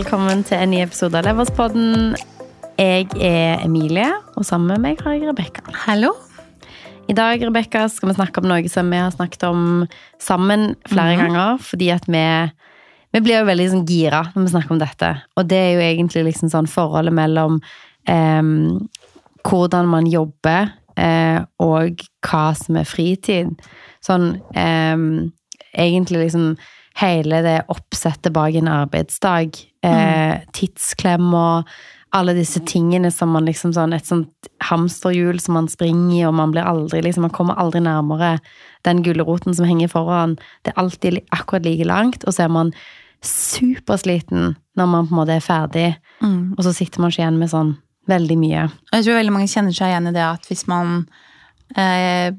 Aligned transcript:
Velkommen 0.00 0.40
til 0.48 0.56
en 0.56 0.70
ny 0.72 0.78
episode 0.80 1.18
av 1.18 1.26
Leverspodden. 1.26 2.14
Jeg 2.80 3.04
er 3.20 3.60
Emilie, 3.66 4.06
og 4.32 4.46
sammen 4.48 4.70
med 4.72 4.80
meg 4.80 5.02
har 5.04 5.12
jeg 5.12 5.26
Rebekka. 5.28 5.60
Hallo. 5.82 6.14
I 7.04 7.12
dag 7.12 7.42
Rebecca, 7.44 7.82
skal 7.92 8.08
vi 8.08 8.14
snakke 8.16 8.40
om 8.40 8.48
noe 8.48 8.70
som 8.72 8.88
vi 8.88 8.96
har 8.96 9.12
snakket 9.12 9.44
om 9.50 9.84
sammen 10.16 10.74
flere 10.88 11.18
Mhm. 11.18 11.20
ganger. 11.20 11.58
Fordi 11.60 11.90
at 11.92 12.06
vi, 12.08 12.24
vi 13.12 13.20
blir 13.20 13.40
jo 13.40 13.44
veldig 13.50 13.68
sånn 13.74 13.84
gira 13.86 14.22
når 14.32 14.42
vi 14.46 14.54
snakker 14.54 14.70
om 14.70 14.78
dette. 14.78 15.22
Og 15.36 15.48
det 15.48 15.58
er 15.58 15.72
jo 15.74 15.84
egentlig 15.84 16.24
liksom 16.32 16.48
sånn 16.48 16.66
forholdet 16.66 17.12
mellom 17.12 17.60
eh, 18.06 18.42
hvordan 19.44 19.86
man 19.86 20.06
jobber 20.06 20.72
eh, 20.96 21.44
og 21.60 22.00
hva 22.24 22.56
som 22.56 22.76
er 22.76 22.84
fritid. 22.84 23.52
Sånn 24.00 24.40
eh, 24.54 24.96
egentlig 25.76 26.24
liksom 26.24 26.56
hele 26.96 27.42
det 27.42 27.64
oppsettet 27.68 28.32
bak 28.32 28.54
en 28.54 28.66
arbeidsdag. 28.68 29.66
Eh, 29.82 30.40
Tidsklem 30.52 31.30
og 31.34 31.68
alle 32.12 32.34
disse 32.34 32.60
tingene 32.66 33.08
som 33.14 33.30
man 33.32 33.46
liksom 33.46 33.70
sånn 33.72 33.94
Et 33.94 34.04
sånt 34.04 34.48
hamsterhjul 34.66 35.38
som 35.40 35.54
man 35.54 35.68
springer 35.68 36.16
i, 36.18 36.24
og 36.26 36.34
man 36.34 36.50
blir 36.52 36.66
aldri 36.66 37.00
liksom 37.02 37.22
Man 37.22 37.30
kommer 37.30 37.54
aldri 37.56 37.80
nærmere 37.80 38.40
den 38.84 39.02
gulroten 39.02 39.54
som 39.54 39.64
henger 39.64 39.88
foran. 39.88 40.36
Det 40.64 40.72
er 40.74 40.80
alltid 40.82 41.20
akkurat 41.32 41.64
like 41.64 41.84
langt, 41.86 42.24
og 42.26 42.32
så 42.34 42.44
er 42.44 42.48
man 42.48 42.72
supersliten 43.22 44.56
når 44.76 44.86
man 44.88 45.06
på 45.08 45.14
en 45.14 45.20
måte 45.20 45.36
er 45.36 45.44
ferdig, 45.44 45.96
Mm. 46.20 46.54
og 46.58 46.64
så 46.64 46.72
sitter 46.74 47.00
man 47.00 47.10
ikke 47.10 47.22
igjen 47.22 47.38
med 47.38 47.48
sånn 47.50 47.76
veldig 48.08 48.36
mye. 48.38 48.70
Jeg 48.92 49.04
tror 49.04 49.14
veldig 49.20 49.32
mange 49.32 49.48
kjenner 49.48 49.72
seg 49.72 49.88
igjen 49.88 50.08
i 50.08 50.12
det 50.12 50.24
at 50.24 50.42
hvis 50.48 50.66
man 50.68 51.06
eh, 51.76 52.32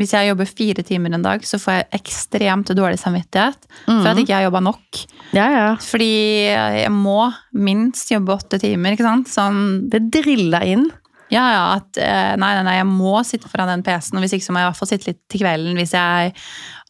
Hvis 0.00 0.14
jeg 0.16 0.30
jobber 0.30 0.48
fire 0.48 0.84
timer 0.86 1.12
en 1.12 1.24
dag, 1.26 1.42
så 1.44 1.58
får 1.60 1.74
jeg 1.76 2.00
ekstremt 2.00 2.72
dårlig 2.76 2.96
samvittighet 3.02 3.66
for 3.84 4.08
at 4.08 4.20
ikke 4.22 4.32
jeg 4.32 4.48
jobba 4.48 4.62
nok. 4.64 5.02
Ja, 5.36 5.48
ja. 5.52 5.66
Fordi 5.84 6.14
jeg 6.48 6.92
må 6.94 7.28
minst 7.52 8.08
jobbe 8.10 8.38
åtte 8.38 8.60
timer, 8.62 8.96
ikke 8.96 9.06
sant? 9.06 9.28
Sånn 9.28 9.60
Det 9.92 10.06
driller 10.08 10.64
inn. 10.64 10.88
Ja, 11.30 11.44
ja, 11.52 11.60
at 11.76 11.98
eh, 12.00 12.32
nei, 12.40 12.54
nei, 12.56 12.64
nei, 12.66 12.78
jeg 12.80 12.88
må 12.88 13.20
sitte 13.26 13.50
foran 13.50 13.70
den 13.70 13.84
PC-en, 13.86 14.18
og 14.18 14.24
hvis 14.24 14.34
ikke 14.34 14.48
så 14.48 14.54
må 14.54 14.62
jeg 14.62 14.66
i 14.66 14.70
hvert 14.72 14.80
fall 14.80 14.90
sitte 14.90 15.10
litt 15.12 15.20
til 15.30 15.44
kvelden 15.44 15.78
hvis 15.78 15.94
jeg 15.94 16.32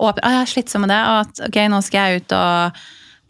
åpner 0.00 0.24
Å, 0.24 0.30
jeg 0.32 0.40
er 0.40 0.52
slitsom 0.54 0.86
med 0.86 0.92
det, 0.94 1.00
og 1.10 1.18
at 1.26 1.42
ok, 1.50 1.58
nå 1.68 1.80
skal 1.84 2.06
jeg 2.08 2.22
ut 2.22 2.34
og 2.38 2.80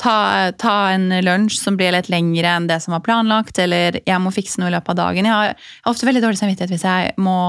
ta, 0.00 0.14
ta 0.60 0.74
en 0.94 1.08
lunsj 1.26 1.58
som 1.58 1.78
blir 1.80 1.96
litt 1.96 2.12
lengre 2.12 2.52
enn 2.54 2.68
det 2.70 2.78
som 2.84 2.94
var 2.94 3.02
planlagt, 3.06 3.58
eller 3.58 3.98
jeg 4.04 4.22
må 4.22 4.30
fikse 4.34 4.62
noe 4.62 4.70
i 4.70 4.76
løpet 4.76 4.94
av 4.94 5.00
dagen. 5.02 5.26
Jeg 5.26 5.34
har, 5.34 5.50
jeg 5.50 5.82
har 5.88 5.96
ofte 5.96 6.08
veldig 6.08 6.22
dårlig 6.28 6.40
samvittighet 6.40 6.76
hvis 6.76 6.86
jeg 6.86 7.16
må 7.26 7.40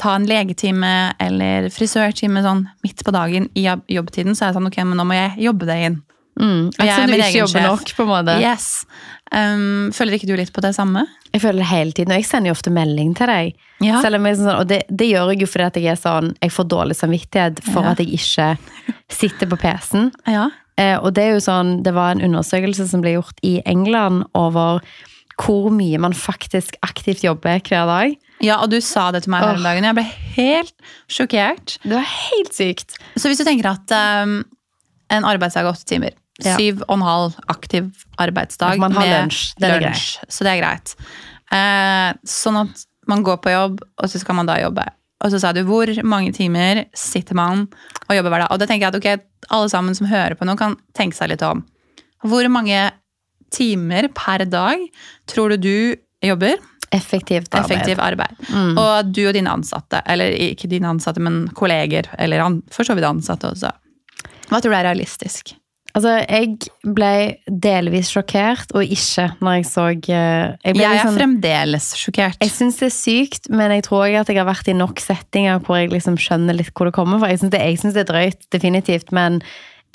ta 0.00 0.14
en 0.16 0.26
legetime 0.26 1.12
eller 1.20 1.68
frisørtime 1.74 2.40
sånn 2.44 2.66
midt 2.84 3.04
på 3.04 3.12
dagen 3.14 3.48
i 3.58 3.66
jobbtiden, 3.68 4.34
så 4.34 4.46
er 4.46 4.52
det 4.52 4.58
sånn 4.60 4.70
ok, 4.70 4.78
men 4.88 4.96
nå 5.00 5.04
må 5.08 5.16
jeg 5.18 5.34
jobbe 5.48 5.68
det 5.68 5.78
inn. 5.88 5.98
Mm. 6.38 6.68
Og 6.70 6.84
jeg 6.86 6.94
er 6.94 7.10
min 7.10 7.20
egen 7.24 7.48
sjef. 7.50 7.64
nok, 7.66 7.90
på 7.96 8.04
en 8.04 8.10
måte. 8.12 8.34
Yes. 8.40 8.86
Um, 9.34 9.88
føler 9.92 10.14
ikke 10.16 10.28
du 10.30 10.36
litt 10.38 10.52
på 10.54 10.62
det 10.62 10.70
samme? 10.76 11.02
Jeg 11.32 11.42
føler 11.42 11.60
det 11.64 11.70
hele 11.72 11.92
tiden, 11.92 12.14
og 12.14 12.20
jeg 12.22 12.28
sender 12.28 12.52
jo 12.52 12.54
ofte 12.56 12.72
melding 12.72 13.10
til 13.18 13.28
deg. 13.28 13.58
Ja. 13.84 13.98
Sånn, 14.04 14.46
og 14.54 14.64
det, 14.70 14.84
det 14.88 15.10
gjør 15.10 15.32
jeg 15.34 15.42
jo 15.42 15.50
fordi 15.50 15.66
at 15.66 15.76
jeg 15.78 15.90
er 15.92 15.98
sånn 16.00 16.32
Jeg 16.42 16.50
får 16.50 16.66
dårlig 16.66 16.96
samvittighet 16.98 17.60
for 17.68 17.84
Ja. 17.86 17.92
at 17.92 18.00
jeg 18.02 18.16
ikke 18.16 18.48
sitter 19.12 19.50
på 19.50 19.58
PC-en. 19.60 20.08
Ja. 20.26 20.48
Eh, 20.78 20.96
og 20.96 21.12
det 21.14 21.24
er 21.26 21.36
jo 21.36 21.42
sånn 21.44 21.82
Det 21.82 21.92
var 21.94 22.14
en 22.14 22.22
undersøkelse 22.26 22.88
som 22.90 23.02
ble 23.04 23.16
gjort 23.16 23.38
i 23.46 23.58
England 23.66 24.24
over 24.38 24.80
hvor 25.38 25.70
mye 25.74 25.98
man 26.02 26.14
faktisk 26.16 26.76
aktivt 26.82 27.22
jobber 27.24 27.60
hver 27.62 27.86
dag. 27.88 28.16
Ja, 28.44 28.60
og 28.62 28.70
du 28.70 28.78
sa 28.84 29.08
det 29.14 29.24
til 29.24 29.32
meg 29.34 29.42
her 29.42 29.56
om 29.56 29.60
Åh. 29.62 29.66
dagen. 29.66 29.86
Jeg 29.86 29.96
ble 29.98 30.06
helt 30.36 30.74
sjokkert. 31.10 31.78
Det 31.82 31.94
var 31.94 32.06
helt 32.06 32.54
sykt. 32.54 32.96
Så 33.18 33.30
hvis 33.30 33.40
du 33.40 33.46
tenker 33.46 33.70
at 33.72 33.94
um, 34.24 34.40
en 35.14 35.26
arbeidsdag 35.26 35.64
er 35.66 35.72
åtte 35.72 35.88
timer, 35.88 36.16
Ja. 36.38 36.52
syv 36.54 36.84
og 36.86 36.92
en 36.94 37.02
halv 37.02 37.32
aktiv 37.50 37.88
arbeidsdag 38.22 38.78
Man 38.78 38.92
har 38.94 39.06
med 39.08 39.82
lunsj, 39.82 40.20
så 40.30 40.44
det 40.46 40.52
er 40.52 40.60
greit. 40.62 40.92
Uh, 41.50 42.14
sånn 42.22 42.60
at 42.60 42.84
man 43.10 43.24
går 43.26 43.40
på 43.42 43.50
jobb, 43.50 43.80
og 43.98 44.06
så 44.12 44.20
skal 44.22 44.36
man 44.38 44.46
da 44.46 44.58
jobbe. 44.60 44.84
Og 45.24 45.32
så 45.32 45.40
sa 45.42 45.50
du 45.52 45.64
hvor 45.66 45.90
mange 46.06 46.30
timer 46.36 46.84
sitter 46.94 47.34
man 47.34 47.66
og 48.06 48.14
jobber 48.14 48.30
hver 48.30 48.44
dag. 48.44 48.52
Og 48.54 48.60
da 48.60 48.68
tenker 48.70 48.86
jeg 48.86 48.92
at 48.94 48.98
okay, 49.00 49.24
alle 49.50 49.70
sammen 49.72 49.96
som 49.98 50.06
hører 50.06 50.36
på 50.38 50.46
nå, 50.46 50.54
kan 50.60 50.76
tenke 50.94 51.18
seg 51.18 51.32
litt 51.32 51.42
om. 51.42 51.64
Hvor 52.22 52.46
mange 52.52 52.92
timer 53.54 54.08
per 54.16 54.44
dag 54.48 54.82
tror 55.30 55.54
du 55.54 55.56
du 55.68 55.96
jobber? 56.24 56.56
Effektivt 56.94 57.52
arbeid. 57.52 57.64
Effektiv 57.70 58.00
arbeid. 58.00 58.38
Mm. 58.48 58.78
Og 58.80 59.12
du 59.12 59.22
og 59.28 59.34
dine 59.36 59.52
ansatte, 59.52 60.00
eller 60.08 60.32
ikke 60.32 60.70
dine 60.70 60.88
ansatte, 60.88 61.20
men 61.20 61.46
kolleger, 61.56 62.08
eller 62.18 62.44
for 62.72 62.88
så 62.88 62.96
vidt 62.96 63.08
ansatte 63.08 63.50
også. 63.52 63.72
Hva 64.48 64.60
tror 64.62 64.72
du 64.72 64.78
er 64.78 64.86
realistisk? 64.88 65.52
Altså, 65.96 66.12
jeg 66.28 66.68
ble 66.94 67.10
delvis 67.48 68.10
sjokkert, 68.12 68.70
og 68.76 68.84
ikke 68.84 69.24
når 69.42 69.56
jeg 69.56 69.64
så 69.66 69.86
eh, 69.88 70.52
Jeg, 70.62 70.76
Jeg 70.76 70.84
er 70.84 71.00
sånn- 71.02 71.16
fremdeles 71.16 71.86
sjokkert. 71.98 72.36
Jeg 72.44 72.52
syns 72.54 72.78
det 72.78 72.86
er 72.90 72.94
sykt, 72.94 73.48
men 73.50 73.72
jeg 73.74 73.84
tror 73.88 74.04
også 74.06 74.20
at 74.20 74.28
jeg 74.32 74.38
har 74.38 74.48
vært 74.48 74.68
i 74.68 74.76
nok 74.76 75.00
settinger 75.02 75.58
hvor 75.64 75.80
jeg 75.80 75.90
liksom 75.90 76.16
skjønner 76.20 76.54
litt 76.54 76.70
hvor 76.76 76.86
det 76.88 76.94
kommer 76.94 77.18
fra. 77.18 77.32
Jeg 77.32 77.40
syns 77.42 77.52
det, 77.56 77.96
det 77.96 78.04
er 78.04 78.12
drøyt, 78.12 78.46
definitivt, 78.54 79.12
men 79.16 79.40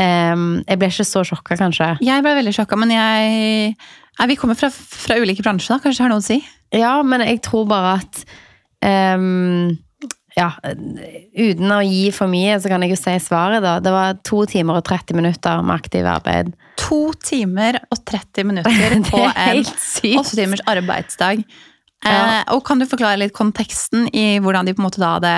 jeg 0.02 0.80
ble 0.80 0.90
ikke 0.90 1.06
så 1.06 1.22
sjokka, 1.28 1.58
kanskje. 1.60 1.94
Jeg 2.04 2.24
ble 2.26 2.34
veldig 2.40 2.54
sjokka, 2.56 2.78
men 2.82 2.94
jeg 2.94 3.76
Vi 4.28 4.36
kommer 4.40 4.58
fra, 4.58 4.70
fra 4.74 5.18
ulike 5.22 5.44
bransjer, 5.46 5.76
da. 5.76 5.84
Kanskje 5.84 6.02
det 6.02 6.06
har 6.06 6.14
noe 6.14 6.24
å 6.24 6.26
si? 6.26 6.40
Ja, 6.74 6.94
men 7.06 7.22
jeg 7.26 7.42
tror 7.46 7.68
bare 7.70 7.98
at 8.02 8.24
um, 9.18 9.74
Ja, 10.34 10.50
uten 11.38 11.74
å 11.76 11.82
gi 11.86 12.08
for 12.16 12.32
mye, 12.32 12.58
så 12.62 12.72
kan 12.72 12.82
jeg 12.82 12.96
jo 12.96 13.00
si 13.00 13.14
svaret, 13.22 13.62
da. 13.66 13.78
Det 13.84 13.94
var 13.94 14.18
to 14.26 14.44
timer 14.50 14.82
og 14.82 14.88
30 14.90 15.20
minutter 15.20 15.62
med 15.62 15.76
aktiv 15.78 16.10
arbeid. 16.10 16.50
To 16.82 17.04
timer 17.22 17.78
og 17.94 18.02
30 18.10 18.50
minutter 18.50 18.98
på 19.12 19.22
en 19.30 19.62
åtte 19.62 20.40
timers 20.40 20.66
arbeidsdag. 20.74 21.46
Ja. 22.04 22.16
Eh, 22.42 22.42
og 22.56 22.66
kan 22.68 22.82
du 22.82 22.90
forklare 22.90 23.22
litt 23.22 23.36
konteksten 23.36 24.10
i 24.12 24.42
hvordan 24.44 24.68
de 24.68 24.74
på 24.76 24.82
en 24.82 24.90
måte 24.90 25.02
da 25.04 25.14
hadde 25.16 25.36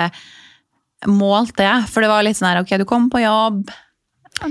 målt 1.12 1.54
det? 1.60 1.72
For 1.92 2.02
det 2.02 2.10
var 2.10 2.24
litt 2.26 2.38
sånn 2.38 2.48
her, 2.50 2.62
ok, 2.64 2.72
du 2.80 2.86
kom 2.88 3.10
på 3.12 3.22
jobb, 3.22 3.68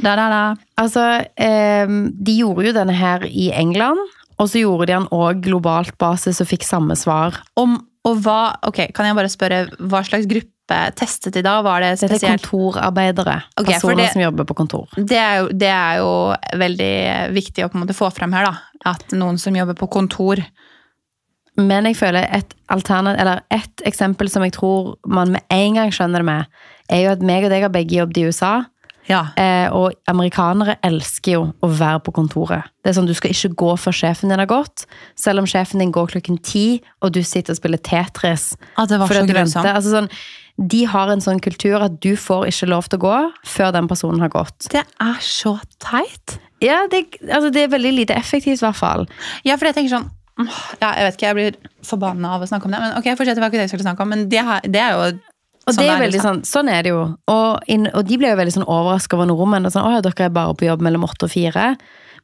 da, 0.01 0.16
da, 0.18 0.28
da. 0.31 0.44
Altså, 0.81 1.03
eh, 1.38 1.85
de 1.88 2.38
gjorde 2.40 2.69
jo 2.69 2.75
denne 2.75 2.96
her 2.97 3.25
i 3.29 3.51
England, 3.53 4.01
og 4.40 4.50
så 4.51 4.59
gjorde 4.63 4.88
de 4.90 4.96
den 4.96 5.07
òg 5.16 5.44
globalt 5.46 5.96
basis 6.01 6.41
og 6.44 6.50
fikk 6.50 6.66
samme 6.68 6.97
svar. 7.00 7.38
Om, 7.59 7.78
og 8.06 8.19
hva, 8.25 8.56
ok, 8.68 8.88
kan 8.96 9.07
jeg 9.07 9.18
bare 9.18 9.31
spørre, 9.31 9.62
hva 9.79 10.01
slags 10.06 10.28
gruppe 10.29 10.51
testet 10.97 11.35
de 11.38 11.44
da? 11.46 11.59
Var 11.62 11.84
det 11.85 11.91
spesielt? 12.00 12.19
Dette 12.19 12.31
er 12.34 12.41
kontorarbeidere. 12.41 13.35
Okay, 13.59 13.75
personer 13.75 14.03
det- 14.03 14.12
som 14.13 14.22
jobber 14.25 14.46
på 14.50 14.56
kontor. 14.57 14.88
Det 14.97 15.18
er, 15.22 15.35
jo, 15.44 15.47
det 15.53 15.69
er 15.69 15.97
jo 16.02 16.09
veldig 16.57 17.34
viktig 17.38 17.63
å 17.66 17.69
på 17.69 17.78
en 17.78 17.85
måte 17.85 17.97
få 17.97 18.09
frem 18.12 18.34
her, 18.34 18.50
da. 18.50 18.57
At 18.85 19.13
noen 19.13 19.38
som 19.40 19.56
jobber 19.56 19.78
på 19.78 19.90
kontor 19.90 20.41
Men 21.57 21.85
jeg 21.85 21.96
føler 21.96 22.28
et 22.35 22.53
eller 22.67 23.41
et 23.50 23.81
eksempel 23.85 24.28
som 24.29 24.44
jeg 24.44 24.52
tror 24.52 24.97
man 25.07 25.31
med 25.31 25.41
en 25.50 25.73
gang 25.75 25.90
skjønner 25.90 26.19
det 26.19 26.25
med, 26.25 26.46
er 26.90 27.03
jo 27.06 27.12
at 27.12 27.22
meg 27.22 27.46
og 27.46 27.50
deg 27.50 27.62
har 27.62 27.69
begge 27.69 27.96
jobbet 27.96 28.17
i 28.17 28.25
USA. 28.28 28.66
Ja. 29.10 29.22
Eh, 29.38 29.68
og 29.74 29.94
amerikanere 30.10 30.78
elsker 30.86 31.36
jo 31.36 31.44
å 31.62 31.70
være 31.70 32.02
på 32.06 32.14
kontoret. 32.16 32.72
Det 32.82 32.92
er 32.92 32.98
sånn, 32.98 33.10
Du 33.10 33.14
skal 33.18 33.34
ikke 33.34 33.54
gå 33.62 33.76
før 33.82 33.96
sjefen 33.96 34.32
din 34.32 34.42
har 34.42 34.50
gått, 34.50 34.86
selv 35.20 35.44
om 35.44 35.50
sjefen 35.50 35.82
din 35.82 35.94
går 35.94 36.16
klokken 36.16 36.42
ti, 36.42 36.82
og 37.02 37.14
du 37.14 37.22
sitter 37.24 37.54
og 37.54 37.60
spiller 37.60 37.82
Tetris. 37.82 38.56
At 38.78 38.90
det 38.90 39.00
var 39.02 39.14
så 39.14 39.26
grusomt. 39.30 39.70
Altså 39.70 39.94
sånn, 39.94 40.10
de 40.58 40.86
har 40.88 41.12
en 41.12 41.22
sånn 41.22 41.42
kultur 41.44 41.84
at 41.84 42.00
du 42.02 42.16
får 42.16 42.48
ikke 42.50 42.70
lov 42.72 42.90
til 42.90 43.02
å 43.02 43.06
gå 43.06 43.16
før 43.56 43.74
den 43.76 43.90
personen 43.92 44.24
har 44.24 44.32
gått. 44.34 44.70
Det 44.72 44.84
er 44.84 45.18
så 45.22 45.58
teit. 45.84 46.40
Ja, 46.64 46.85
det, 46.90 47.06
altså, 47.28 47.52
det 47.52 47.66
er 47.66 47.74
veldig 47.74 47.91
lite 47.94 48.16
effektivt, 48.16 48.62
i 48.62 48.66
hvert 48.66 48.79
fall. 48.79 49.09
Ja, 49.46 49.58
for 49.59 49.70
jeg 49.70 49.78
tenker 49.78 49.97
sånn 49.97 50.12
ja, 50.35 50.90
Jeg 50.97 51.06
vet 51.06 51.16
ikke, 51.16 51.28
jeg 51.29 51.35
blir 51.38 51.70
forbanna 51.88 52.34
av 52.35 52.44
å 52.44 52.47
snakke 52.50 52.68
om 52.68 52.74
det. 52.74 52.82
Men 52.84 52.97
ok, 52.97 53.06
fortsett, 53.16 53.38
det 53.38 53.44
var 53.44 53.52
ikke 53.52 53.62
det 53.62 53.68
jeg 53.70 53.72
skulle 53.72 53.85
snakke 53.88 54.03
om. 54.03 54.09
Men 54.12 54.26
det, 54.32 54.41
her, 54.44 54.66
det 54.68 54.82
er 54.84 54.96
jo 54.96 55.34
Og 55.66 55.73
sånn 55.73 55.82
det 55.82 55.91
er 55.91 56.02
veldig 56.03 56.22
sånn, 56.22 56.41
sånn 56.46 56.70
er 56.70 56.85
det 56.85 56.91
jo. 56.94 57.03
Og, 57.32 57.70
inn, 57.72 57.88
og 57.90 58.06
de 58.06 58.17
ble 58.22 58.29
jo 58.29 58.38
veldig 58.38 58.53
sånn 58.59 58.67
overraska 58.70 59.17
over 59.17 59.29
nordmenn. 59.32 59.66
og 59.66 59.73
sånn, 59.73 59.85
Å 59.85 60.02
dere 60.06 60.28
er 60.28 60.34
bare 60.34 60.53
på 60.58 60.67
jobb 60.67 60.84
mellom 60.85 61.08
åtte 61.08 61.26
og 61.26 61.34
fire. 61.34 61.72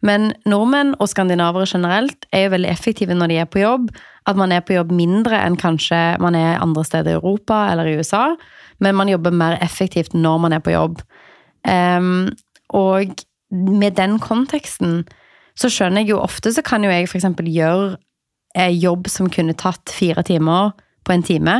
Men 0.05 0.31
nordmenn 0.49 0.93
og 0.99 1.09
skandinavere 1.09 1.65
generelt 1.69 2.25
er 2.33 2.45
jo 2.45 2.53
veldig 2.55 2.69
effektive 2.69 3.17
når 3.17 3.33
de 3.33 3.39
er 3.41 3.49
på 3.49 3.61
jobb. 3.61 3.89
At 4.29 4.37
man 4.37 4.53
er 4.53 4.61
på 4.65 4.75
jobb 4.75 4.93
mindre 4.93 5.39
enn 5.41 5.57
kanskje 5.61 5.99
man 6.21 6.37
er 6.37 6.61
andre 6.61 6.85
steder 6.85 7.15
i 7.15 7.19
Europa 7.19 7.63
eller 7.71 7.89
i 7.89 7.97
USA. 7.97 8.35
Men 8.81 8.97
man 8.97 9.09
jobber 9.09 9.33
mer 9.33 9.57
effektivt 9.61 10.13
når 10.17 10.37
man 10.45 10.53
er 10.57 10.61
på 10.61 10.73
jobb. 10.73 11.01
Um, 11.65 12.31
og 12.73 13.25
med 13.51 13.97
den 13.97 14.17
konteksten 14.21 15.03
så 15.57 15.69
skjønner 15.69 16.01
jeg 16.01 16.13
jo 16.13 16.21
ofte 16.21 16.53
så 16.53 16.63
kan 16.65 16.85
jo 16.85 16.89
jeg 16.89 17.09
eksempel 17.09 17.49
gjøre 17.51 17.97
eh, 18.55 18.71
jobb 18.71 19.09
som 19.11 19.29
kunne 19.29 19.57
tatt 19.57 19.91
fire 19.93 20.23
timer 20.25 20.71
på 21.05 21.13
en 21.13 21.25
time. 21.25 21.57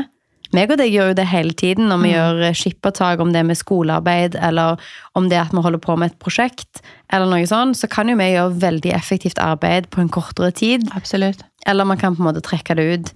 Meg 0.52 0.72
og 0.74 0.82
deg 0.82 0.92
gjør 0.92 1.12
jo 1.12 1.18
det 1.22 1.28
hele 1.32 1.54
tiden 1.56 1.88
når 1.88 2.02
vi 2.04 2.12
gjør 2.12 2.42
eh, 2.50 2.58
skippertak, 2.58 3.22
om 3.24 3.32
det 3.32 3.40
er 3.40 3.48
med 3.48 3.60
skolearbeid, 3.60 4.36
eller 4.36 4.82
om 5.16 5.30
det 5.32 5.38
er 5.38 5.46
at 5.46 5.56
vi 5.56 5.64
holder 5.64 5.80
på 5.84 5.96
med 6.00 6.12
et 6.12 6.20
prosjekt, 6.20 6.82
eller 7.12 7.32
noe 7.32 7.48
sånt, 7.48 7.80
så 7.80 7.88
kan 7.92 8.12
jo 8.12 8.18
vi 8.20 8.34
gjøre 8.34 8.60
veldig 8.60 8.92
effektivt 8.98 9.40
arbeid 9.40 9.88
på 9.94 10.04
en 10.04 10.12
kortere 10.12 10.52
tid. 10.52 10.88
Absolutt. 10.98 11.44
Eller 11.68 11.88
man 11.88 12.00
kan 12.02 12.18
på 12.18 12.24
en 12.24 12.30
måte 12.32 12.44
trekke 12.44 12.76
det 12.76 12.88
ut. 12.92 13.12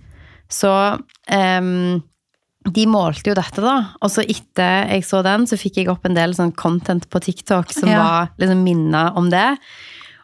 Så 0.52 0.72
um, 1.32 2.04
de 2.66 2.86
målte 2.90 3.30
jo 3.32 3.36
dette, 3.38 3.62
da. 3.62 3.76
Og 4.02 4.12
så 4.14 4.24
etter 4.24 4.88
jeg 4.94 5.06
så 5.06 5.22
den, 5.26 5.46
så 5.50 5.58
fikk 5.60 5.82
jeg 5.82 5.92
opp 5.92 6.06
en 6.08 6.18
del 6.18 6.36
sånn 6.38 6.54
content 6.58 7.08
på 7.12 7.22
TikTok 7.22 7.74
som 7.74 7.90
Ja. 7.92 8.00
var 8.02 8.32
liksom 8.42 8.64
minner 8.66 9.12
om 9.18 9.30
det. 9.34 9.58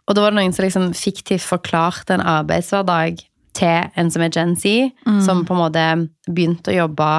Og 0.07 0.15
da 0.15 0.23
var 0.23 0.33
det 0.33 0.41
noen 0.41 0.53
som 0.55 0.65
liksom 0.65 0.87
fiktivt 0.97 1.45
forklarte 1.45 2.15
en 2.15 2.25
arbeidshverdag 2.25 3.21
til 3.57 3.89
en 4.00 4.12
som 4.13 4.24
er 4.25 4.33
Gen 4.33 4.56
Z, 4.56 4.92
som 5.25 5.45
på 5.48 5.56
en 5.56 5.62
måte 5.62 5.86
begynte 6.27 6.71
å 6.71 6.77
jobbe 6.83 7.12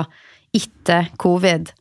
etter 0.56 1.08
covid. 1.20 1.73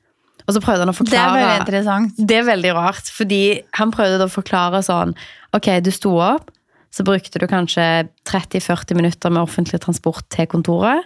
Og 0.48 0.56
så 0.56 0.62
prøvde 0.64 0.86
han 0.86 0.92
å 0.92 0.96
Det 0.96 1.06
er 1.06 1.12
forklare 1.20 1.38
veldig 1.38 1.60
interessant. 1.62 2.18
det 2.18 2.38
er 2.40 2.48
veldig 2.48 2.74
rart, 2.76 3.12
fordi 3.14 3.44
han 3.78 3.92
prøvde 3.94 4.26
å 4.26 4.32
forklare 4.32 4.82
sånn 4.84 5.16
Ok, 5.56 5.68
du 5.84 5.92
sto 5.92 6.16
opp, 6.24 6.50
så 6.92 7.04
brukte 7.04 7.40
du 7.40 7.48
kanskje 7.48 8.08
30-40 8.28 8.96
minutter 8.96 9.32
med 9.32 9.44
offentlig 9.44 9.82
transport 9.84 10.24
til 10.32 10.48
kontoret. 10.48 11.04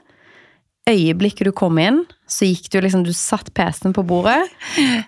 Øyeblikket 0.86 1.48
du 1.48 1.52
kom 1.58 1.80
inn, 1.82 2.04
så 2.30 2.46
gikk 2.46 2.68
du 2.70 2.78
liksom 2.84 3.02
Du 3.08 3.10
satt 3.18 3.48
PC-en 3.58 3.94
på 3.96 4.04
bordet. 4.06 4.38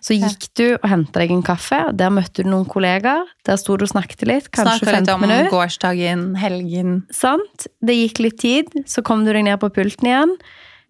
Så 0.02 0.16
gikk 0.18 0.48
du 0.58 0.64
og 0.72 0.88
henta 0.90 1.22
deg 1.22 1.34
en 1.36 1.44
kaffe. 1.46 1.78
Der 1.94 2.14
møtte 2.14 2.42
du 2.42 2.50
noen 2.50 2.66
kollegaer. 2.70 3.28
Der 3.46 3.60
sto 3.62 3.76
du 3.78 3.86
og 3.86 3.92
snakket 3.92 4.26
litt, 4.26 4.48
kanskje 4.50 4.88
Snakka 4.88 4.96
litt 5.04 5.12
om 5.14 5.52
gårsdagen, 5.52 6.24
helgen. 6.42 7.04
Sant? 7.14 7.68
Det 7.86 7.94
gikk 7.94 8.24
litt 8.26 8.40
tid, 8.42 8.74
så 8.90 9.06
kom 9.06 9.26
du 9.26 9.34
deg 9.36 9.46
ned 9.46 9.62
på 9.62 9.70
pulten 9.76 10.10
igjen. 10.10 10.34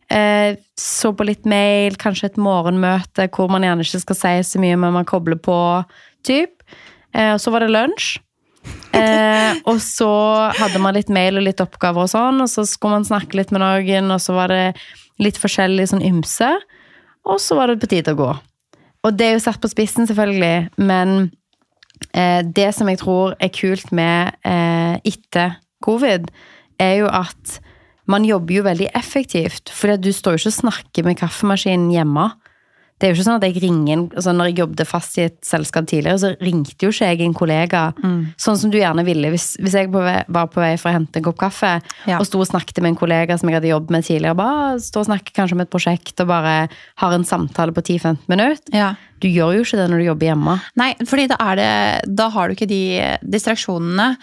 Eh, 0.07 0.55
så 0.79 1.11
på 1.11 1.27
litt 1.27 1.43
mail, 1.43 1.97
kanskje 1.99 2.31
et 2.31 2.39
morgenmøte 2.39 3.27
hvor 3.35 3.51
man 3.51 3.65
gjerne 3.67 3.83
ikke 3.83 4.03
skal 4.05 4.19
si 4.21 4.35
så 4.53 4.61
mye, 4.63 4.79
men 4.79 4.95
man 4.95 5.09
kobler 5.09 5.39
på, 5.39 5.57
typ. 6.27 6.63
Eh, 7.11 7.33
og 7.33 7.43
så 7.43 7.51
var 7.51 7.65
det 7.65 7.73
lunsj. 7.75 8.21
Eh, 8.97 9.59
og 9.69 9.81
så 9.83 10.09
hadde 10.57 10.81
man 10.81 10.95
litt 10.97 11.11
mail 11.13 11.39
og 11.39 11.45
litt 11.45 11.61
oppgaver 11.63 12.07
og 12.07 12.11
sånn, 12.11 12.41
og 12.43 12.49
så 12.51 12.65
skulle 12.67 12.99
man 12.99 13.07
snakke 13.07 13.37
litt 13.39 13.53
med 13.53 13.63
noen, 13.63 14.11
og 14.13 14.21
så 14.23 14.35
var 14.37 14.53
det 14.53 14.63
litt 15.21 15.39
forskjellig 15.41 15.89
sånn 15.91 16.05
ymse. 16.05 16.49
Og 17.27 17.41
så 17.43 17.57
var 17.57 17.69
det 17.69 17.81
på 17.81 17.89
tide 17.91 18.15
å 18.15 18.19
gå. 18.19 18.29
Og 19.05 19.15
det 19.15 19.27
er 19.27 19.35
jo 19.35 19.43
satt 19.43 19.61
på 19.63 19.69
spissen, 19.71 20.07
selvfølgelig, 20.09 20.69
men 20.79 21.29
eh, 22.13 22.41
det 22.43 22.71
som 22.75 22.89
jeg 22.89 23.01
tror 23.03 23.37
er 23.43 23.53
kult 23.53 23.91
med 23.95 24.35
eh, 24.47 24.97
etter 25.07 25.57
covid, 25.85 26.29
er 26.81 27.01
jo 27.01 27.11
at 27.11 27.59
man 28.07 28.25
jobber 28.25 28.59
jo 28.59 28.65
veldig 28.65 28.89
effektivt. 28.95 29.71
For 29.73 29.97
du 29.99 30.11
står 30.15 30.37
jo 30.37 30.45
ikke 30.45 30.53
og 30.53 30.59
snakker 30.61 31.07
med 31.07 31.19
kaffemaskinen 31.19 31.91
hjemme. 31.91 32.29
Det 32.97 33.05
er 33.05 33.11
jo 33.11 33.17
ikke 33.19 33.25
sånn 33.27 33.37
at 33.37 33.43
jeg 33.45 33.61
ringer, 33.61 33.99
altså 34.17 34.31
Når 34.33 34.47
jeg 34.49 34.55
jobbet 34.57 34.87
fast 34.89 35.17
i 35.19 35.25
et 35.27 35.35
selskap 35.45 35.85
tidligere, 35.85 36.17
så 36.17 36.31
ringte 36.41 36.87
jo 36.87 36.89
ikke 36.89 37.11
jeg 37.11 37.21
en 37.27 37.35
kollega 37.37 37.81
sånn 38.41 38.57
som 38.57 38.71
du 38.73 38.79
gjerne 38.79 39.03
ville. 39.05 39.29
Hvis, 39.29 39.51
hvis 39.61 39.75
jeg 39.77 39.91
på 39.93 40.01
vei, 40.01 40.23
var 40.27 40.47
på 40.49 40.63
vei 40.63 40.71
for 40.81 40.89
å 40.89 40.95
hente 40.95 41.19
en 41.21 41.27
kopp 41.27 41.37
kaffe 41.37 41.75
Ja. 42.09 42.17
og 42.17 42.25
sto 42.25 42.39
og 42.41 42.47
snakket 42.49 42.81
med 42.81 42.95
en 42.95 42.99
kollega 43.03 43.37
som 43.37 43.49
jeg 43.51 43.59
hadde 43.59 43.69
jobbet 43.69 43.93
med 43.93 44.03
tidligere, 44.07 44.33
bare 44.39 44.79
stå 44.81 45.03
og 45.03 45.09
snakke 45.11 45.35
kanskje 45.37 45.53
om 45.59 45.61
et 45.61 45.69
prosjekt 45.69 46.19
og 46.25 46.27
bare 46.33 46.55
har 47.03 47.13
en 47.13 47.23
samtale 47.27 47.71
på 47.71 47.85
10-15 47.85 48.17
minutter. 48.33 48.73
Ja. 48.73 48.95
Du 49.21 49.27
gjør 49.29 49.53
jo 49.59 49.61
ikke 49.67 49.77
det 49.77 49.87
når 49.93 50.01
du 50.01 50.07
jobber 50.09 50.31
hjemme. 50.31 50.57
Nei, 50.81 50.91
fordi 51.05 51.27
da, 51.29 51.37
er 51.51 51.55
det, 51.61 51.71
da 52.17 52.29
har 52.33 52.47
du 52.49 52.57
ikke 52.57 52.69
de 52.69 52.81
distraksjonene. 53.37 54.15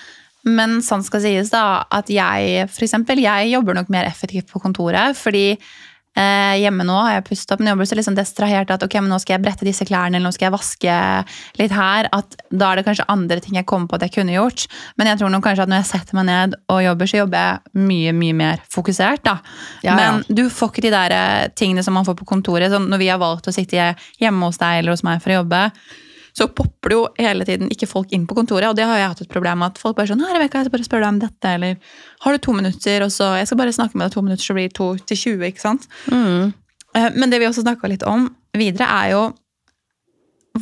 Men 0.45 0.81
sånn 0.85 1.01
skal 1.07 1.23
sies 1.25 1.49
da, 1.55 1.85
at 1.95 2.11
jeg 2.13 2.67
for 2.69 2.85
eksempel, 2.85 3.23
jeg 3.23 3.49
jobber 3.55 3.79
nok 3.79 3.89
mer 3.95 4.05
effektivt 4.05 4.51
på 4.51 4.61
kontoret. 4.61 5.17
Fordi 5.17 5.55
eh, 6.19 6.55
hjemme 6.63 6.87
nå 6.87 6.97
har 6.97 7.17
jeg 7.17 7.27
pustet 7.29 7.55
opp, 7.55 7.61
men 7.61 7.71
jeg 7.71 7.77
jobber 7.77 7.91
så 7.91 8.05
sånn 8.09 8.19
distrahert 8.19 8.73
at 8.75 8.85
ok, 8.87 8.97
men 9.03 9.13
nå 9.13 9.19
skal 9.23 9.37
jeg 9.37 9.45
brette 9.45 9.67
disse 9.67 9.87
klærne, 9.89 10.19
eller 10.19 10.29
nå 10.29 10.35
skal 10.35 10.49
jeg 10.49 10.55
vaske 10.55 10.99
litt 11.61 11.75
her. 11.75 12.09
At 12.15 12.39
da 12.51 12.71
er 12.71 12.81
det 12.81 12.87
kanskje 12.89 13.09
andre 13.13 13.41
ting 13.45 13.59
jeg 13.59 13.69
kommer 13.71 13.91
på 13.91 13.99
at 13.99 14.07
jeg 14.07 14.17
kunne 14.19 14.37
gjort. 14.37 14.67
Men 15.01 15.11
jeg 15.11 15.23
tror 15.23 15.35
nok 15.35 15.47
kanskje 15.47 15.67
at 15.67 15.73
når 15.73 15.83
jeg 15.83 15.91
setter 15.93 16.21
meg 16.21 16.29
ned 16.31 16.57
og 16.73 16.83
jobber, 16.85 17.11
så 17.11 17.21
jobber 17.23 17.49
jeg 17.49 17.85
mye, 17.91 18.15
mye 18.23 18.39
mer 18.45 18.65
fokusert. 18.73 19.25
da. 19.27 19.39
Ja, 19.83 19.95
ja. 19.95 19.99
Men 20.01 20.25
du 20.29 20.47
får 20.53 20.73
ikke 20.73 20.87
de 20.87 20.95
der 20.95 21.17
eh, 21.19 21.51
tingene 21.57 21.85
som 21.87 21.97
man 21.99 22.07
får 22.07 22.19
på 22.21 22.29
kontoret. 22.29 22.73
Sånn, 22.73 22.91
når 22.93 23.03
vi 23.03 23.13
har 23.13 23.23
valgt 23.23 23.51
å 23.51 23.55
sitte 23.55 23.93
hjemme 24.21 24.49
hos 24.51 24.61
deg 24.63 24.83
eller 24.83 24.95
hos 24.95 25.05
meg 25.07 25.23
for 25.25 25.35
å 25.35 25.43
jobbe, 25.43 25.67
så 26.35 26.49
popper 26.51 26.91
det 26.91 26.97
jo 26.99 27.05
hele 27.21 27.47
tiden 27.47 27.71
ikke 27.71 27.87
folk 27.87 28.11
inn 28.15 28.25
på 28.27 28.35
kontoret. 28.35 28.67
Og 28.67 28.79
det 28.79 28.87
har 28.89 28.99
jeg 28.99 29.11
hatt 29.13 29.23
et 29.23 29.31
problem 29.31 29.61
med. 29.63 29.75
At 29.75 29.79
folk 29.83 29.95
bare 29.99 30.11
sånn, 30.11 30.25
«Å, 30.25 30.33
Rebecca, 30.35 30.59
jeg 30.59 30.67
skal 30.67 30.75
bare 30.75 30.87
spørre 30.89 31.07
deg 31.07 31.13
om 31.13 31.21
dette, 31.23 31.53
eller 31.53 31.95
har 32.25 32.35
du 32.35 32.43
to 32.43 32.55
minutter, 32.57 33.05
og 33.07 33.13
så 33.15 33.31
jeg 33.39 33.47
skal 33.51 33.61
bare 33.61 33.77
snakke 33.77 33.95
med 33.95 34.09
deg 34.09 34.17
to 34.17 34.25
minutter, 34.27 34.43
så 34.43 34.57
blir 34.57 34.67
det 34.67 34.77
to 34.79 34.89
til 34.99 35.21
20, 35.21 35.47
ikke 35.53 35.63
sant? 35.63 35.87
Mm. 36.11 36.51
Men 37.15 37.31
det 37.31 37.39
vi 37.43 37.47
også 37.47 37.63
snakka 37.63 37.91
litt 37.91 38.03
om 38.07 38.27
videre, 38.55 38.87
er 38.87 39.15
jo 39.15 39.23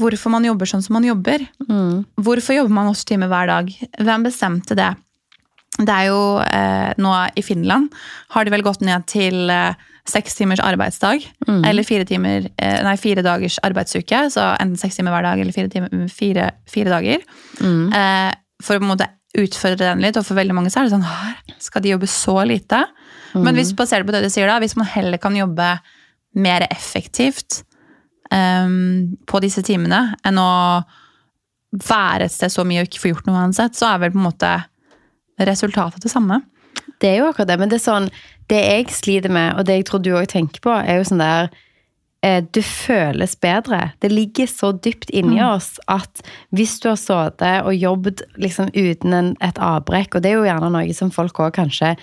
hvorfor 0.01 0.33
man 0.33 0.45
jobber 0.45 0.69
sånn 0.69 0.85
som 0.85 0.97
man 0.97 1.09
jobber. 1.09 1.45
Hvorfor 2.21 2.57
jobber 2.57 2.77
man 2.77 2.93
åtte 2.93 3.09
timer 3.09 3.33
hver 3.33 3.49
dag? 3.51 3.73
Hvem 4.01 4.29
bestemte 4.29 4.77
det? 4.79 4.93
Det 5.81 5.93
er 5.93 6.11
jo 6.11 6.21
eh, 6.45 6.93
nå 7.01 7.13
i 7.37 7.45
Finland 7.45 7.89
har 8.35 8.45
de 8.45 8.53
vel 8.53 8.65
gått 8.65 8.83
ned 8.85 9.07
til 9.09 9.49
eh, 9.53 9.73
seks 10.09 10.35
timers 10.35 10.61
arbeidsdag. 10.63 11.25
Eller 11.69 11.87
fire, 11.87 12.05
timer, 12.09 12.49
eh, 12.59 12.79
nei, 12.83 12.97
fire 12.99 13.23
dagers 13.23 13.59
arbeidsuke. 13.63 14.25
Så 14.35 14.45
enten 14.59 14.79
seks 14.81 14.99
timer 14.99 15.15
hver 15.15 15.27
dag 15.29 15.41
eller 15.41 15.55
fire, 15.55 15.71
timer, 15.71 16.09
fire, 16.11 16.51
fire 16.71 16.91
dager. 16.91 17.27
Eh, 17.95 18.33
for 18.63 18.77
å 18.77 18.83
på 18.83 18.87
en 18.87 18.93
måte 18.95 19.11
utfordre 19.39 19.93
den 19.93 20.03
litt. 20.05 20.19
Og 20.19 20.27
for 20.27 20.39
veldig 20.39 20.57
mange 20.57 20.73
så 20.73 20.81
er 20.81 20.89
det 20.89 20.97
sånn 20.97 21.09
her 21.09 21.59
Skal 21.63 21.85
de 21.85 21.95
jobbe 21.95 22.09
så 22.11 22.37
lite? 22.49 22.85
Men 23.33 23.57
hvis 23.57 23.73
basert 23.77 24.05
på 24.05 24.13
det 24.13 24.25
du 24.25 24.31
sier 24.33 24.51
da, 24.51 24.59
hvis 24.61 24.77
man 24.77 24.91
heller 24.93 25.21
kan 25.23 25.37
jobbe 25.37 25.69
mer 26.37 26.67
effektivt 26.69 27.63
um, 28.33 29.17
på 29.29 29.41
disse 29.45 29.63
timene 29.65 30.17
enn 30.25 30.41
å 30.41 30.83
være 31.73 32.27
et 32.27 32.35
sted 32.35 32.53
så 32.53 32.65
mye 32.69 32.83
og 32.83 32.91
ikke 32.91 33.01
få 33.01 33.13
gjort 33.13 33.29
noe 33.29 33.41
uansett, 33.41 33.77
så 33.79 33.89
er 33.89 34.03
vel 34.03 34.13
på 34.13 34.21
en 34.21 34.27
måte 34.27 34.53
resultatet 35.41 36.05
det 36.05 36.13
samme. 36.13 36.43
Det 37.01 37.09
er 37.09 37.23
jo 37.23 37.31
akkurat 37.31 37.49
det, 37.49 37.59
men 37.63 37.73
det 37.73 37.79
er 37.79 37.87
sånn 37.87 38.11
Det 38.53 38.61
jeg 38.61 38.89
sliter 38.93 39.33
med, 39.33 39.55
og 39.57 39.67
det 39.67 39.79
jeg 39.81 39.87
tror 39.89 40.03
du 40.05 40.11
òg 40.13 40.29
tenker 40.33 40.61
på, 40.65 40.73
er 40.77 41.01
jo 41.01 41.07
sånn 41.09 41.23
der 41.23 41.49
eh, 42.27 42.43
Du 42.45 42.61
føles 42.67 43.37
bedre. 43.41 43.95
Det 44.05 44.13
ligger 44.13 44.51
så 44.51 44.75
dypt 44.77 45.11
inni 45.11 45.41
oss 45.45 45.79
at 45.91 46.21
hvis 46.53 46.77
du 46.83 46.91
har 46.91 47.01
sittet 47.01 47.65
og 47.65 47.73
jobbet 47.73 48.21
liksom 48.37 48.69
uten 48.77 49.17
en, 49.17 49.33
et 49.41 49.57
avbrekk, 49.57 50.19
og 50.19 50.25
det 50.25 50.33
er 50.33 50.39
jo 50.39 50.51
gjerne 50.51 50.71
noe 50.75 50.99
som 50.99 51.15
folk 51.15 51.41
òg 51.41 51.57
kanskje 51.57 51.97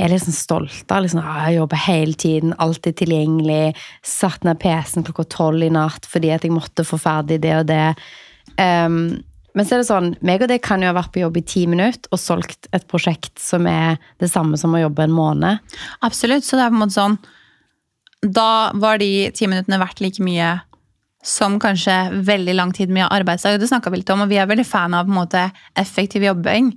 er 0.00 0.08
litt 0.08 0.24
sånn 0.24 0.36
stolte 0.36 0.94
av. 0.94 1.04
Liksom, 1.04 1.20
«Ah, 1.20 1.42
jeg 1.48 1.60
jobber 1.60 1.84
hele 1.84 2.16
tiden, 2.16 2.54
alltid 2.62 2.96
tilgjengelig. 3.02 3.76
Satt 4.06 4.46
ned 4.46 4.60
PC-en 4.62 5.04
klokka 5.06 5.26
tolv 5.28 5.66
i 5.66 5.72
natt 5.74 6.08
fordi 6.08 6.32
at 6.32 6.46
jeg 6.46 6.54
måtte 6.56 6.86
få 6.86 6.96
ferdig 7.00 7.42
det 7.44 7.56
og 7.58 7.66
det. 7.68 7.84
Ehm, 8.60 9.20
men 9.54 9.66
så 9.66 9.74
er 9.74 9.82
det 9.82 9.88
sånn, 9.88 10.12
meg 10.26 10.44
og 10.44 10.50
deg 10.52 10.62
kan 10.62 10.82
jo 10.82 10.90
ha 10.90 10.96
vært 10.96 11.12
på 11.14 11.22
jobb 11.22 11.40
i 11.40 11.44
ti 11.46 11.64
minutter 11.70 12.12
og 12.14 12.22
solgt 12.22 12.68
et 12.76 12.86
prosjekt 12.90 13.34
som 13.42 13.66
er 13.70 13.98
det 14.22 14.30
samme 14.30 14.58
som 14.60 14.74
å 14.76 14.82
jobbe 14.82 15.06
en 15.06 15.14
måned. 15.14 15.76
Absolutt. 16.06 16.46
Så 16.46 16.58
det 16.58 16.66
er 16.66 16.72
på 16.72 16.78
en 16.78 16.84
måte 16.84 16.98
sånn 16.98 17.20
Da 18.20 18.70
var 18.76 19.00
de 19.00 19.30
ti 19.34 19.48
minuttene 19.48 19.80
verdt 19.80 20.02
like 20.04 20.22
mye 20.22 20.58
som 21.24 21.58
kanskje 21.60 21.94
veldig 22.24 22.54
lang 22.56 22.70
tid 22.72 22.92
med 22.92 23.08
arbeidsdag. 23.10 23.58
Det 23.60 23.68
snakka 23.68 23.90
vi 23.92 24.00
litt 24.00 24.12
om, 24.12 24.24
og 24.24 24.30
vi 24.30 24.38
er 24.40 24.48
veldig 24.48 24.64
fan 24.64 24.94
av 24.96 25.04
på 25.04 25.12
en 25.12 25.18
måte 25.18 25.42
effektiv 25.78 26.24
jobbing 26.24 26.72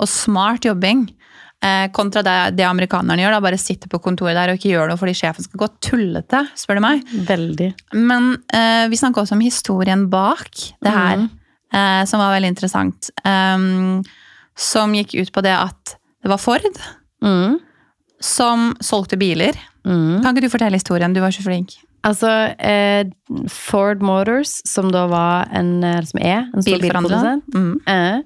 og 0.00 0.08
smart 0.08 0.64
jobbing. 0.64 1.04
Eh, 1.62 1.90
kontra 1.94 2.24
det, 2.26 2.36
det 2.58 2.64
amerikanerne 2.66 3.22
gjør, 3.22 3.36
da 3.36 3.42
bare 3.44 3.60
sitter 3.60 3.90
på 3.92 4.00
kontoret 4.02 4.34
der 4.34 4.50
og 4.50 4.58
ikke 4.58 4.72
gjør 4.72 4.88
noe 4.90 4.98
fordi 4.98 5.12
sjefen 5.14 5.46
skal 5.46 5.60
gå 5.60 5.68
tullete, 5.84 6.40
spør 6.58 6.80
du 6.80 6.82
meg. 6.82 7.04
Veldig. 7.28 7.68
Men 7.94 8.32
eh, 8.50 8.88
vi 8.90 8.98
snakka 8.98 9.22
også 9.22 9.36
om 9.36 9.44
historien 9.44 10.08
bak 10.10 10.50
det 10.82 10.94
her, 10.96 11.28
eh, 11.72 12.04
som 12.08 12.20
var 12.22 12.34
veldig 12.36 12.52
interessant. 12.54 13.10
Um, 13.24 14.02
som 14.56 14.92
gikk 14.94 15.14
ut 15.20 15.32
på 15.32 15.42
det 15.42 15.54
at 15.56 15.96
det 16.22 16.30
var 16.30 16.38
Ford 16.38 16.66
Mm. 17.22 17.58
som 18.20 18.72
solgte 18.82 19.16
biler. 19.18 19.54
Mm. 19.86 20.22
Kan 20.22 20.34
ikke 20.34 20.42
du 20.46 20.52
fortelle 20.52 20.78
historien? 20.78 21.14
Du 21.14 21.20
var 21.20 21.30
så 21.34 21.42
flink. 21.42 21.76
Altså, 22.04 22.28
eh, 22.58 23.04
Ford 23.48 24.02
Motors, 24.02 24.60
som 24.66 24.90
da 24.90 25.06
var 25.06 25.48
en, 25.54 25.84
eh, 25.84 26.00
som 26.02 26.18
er 26.20 26.48
en 26.52 26.62
stor 26.62 26.78
bilprodusent, 26.82 27.44
Mm. 27.54 27.80
eh, 27.86 28.22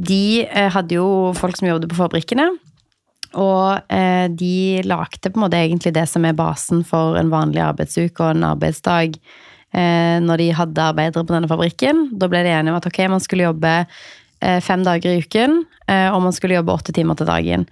de 0.00 0.46
eh, 0.46 0.68
hadde 0.70 0.90
jo 0.98 1.32
folk 1.34 1.56
som 1.56 1.68
jobbet 1.68 1.88
på 1.90 1.96
fabrikkene. 2.08 2.48
Og 3.34 3.82
eh, 3.88 4.26
de 4.28 4.82
lagde 4.82 5.30
på 5.30 5.36
en 5.38 5.44
måte 5.48 5.54
egentlig 5.60 5.92
det 5.94 6.08
som 6.08 6.24
er 6.24 6.32
basen 6.34 6.84
for 6.84 7.16
en 7.16 7.30
vanlig 7.30 7.62
arbeidsuke 7.62 8.18
og 8.20 8.34
en 8.34 8.42
arbeidsdag. 8.56 9.14
Eh, 9.70 10.18
når 10.24 10.40
de 10.42 10.48
hadde 10.58 10.82
arbeidere 10.82 11.22
på 11.22 11.34
denne 11.36 11.50
fabrikken. 11.50 12.08
Da 12.18 12.26
ble 12.30 12.42
de 12.42 12.50
enige 12.50 12.74
om 12.74 12.80
at 12.80 12.88
ok, 12.90 13.04
man 13.12 13.22
skulle 13.22 13.46
jobbe 13.46 13.74
eh, 13.78 14.58
fem 14.64 14.82
dager 14.86 15.14
i 15.14 15.22
uken, 15.22 15.60
eh, 15.86 16.08
og 16.10 16.24
man 16.24 16.34
skulle 16.34 16.56
jobbe 16.58 16.74
åtte 16.74 16.94
timer 16.96 17.18
til 17.18 17.30
dagen. 17.30 17.68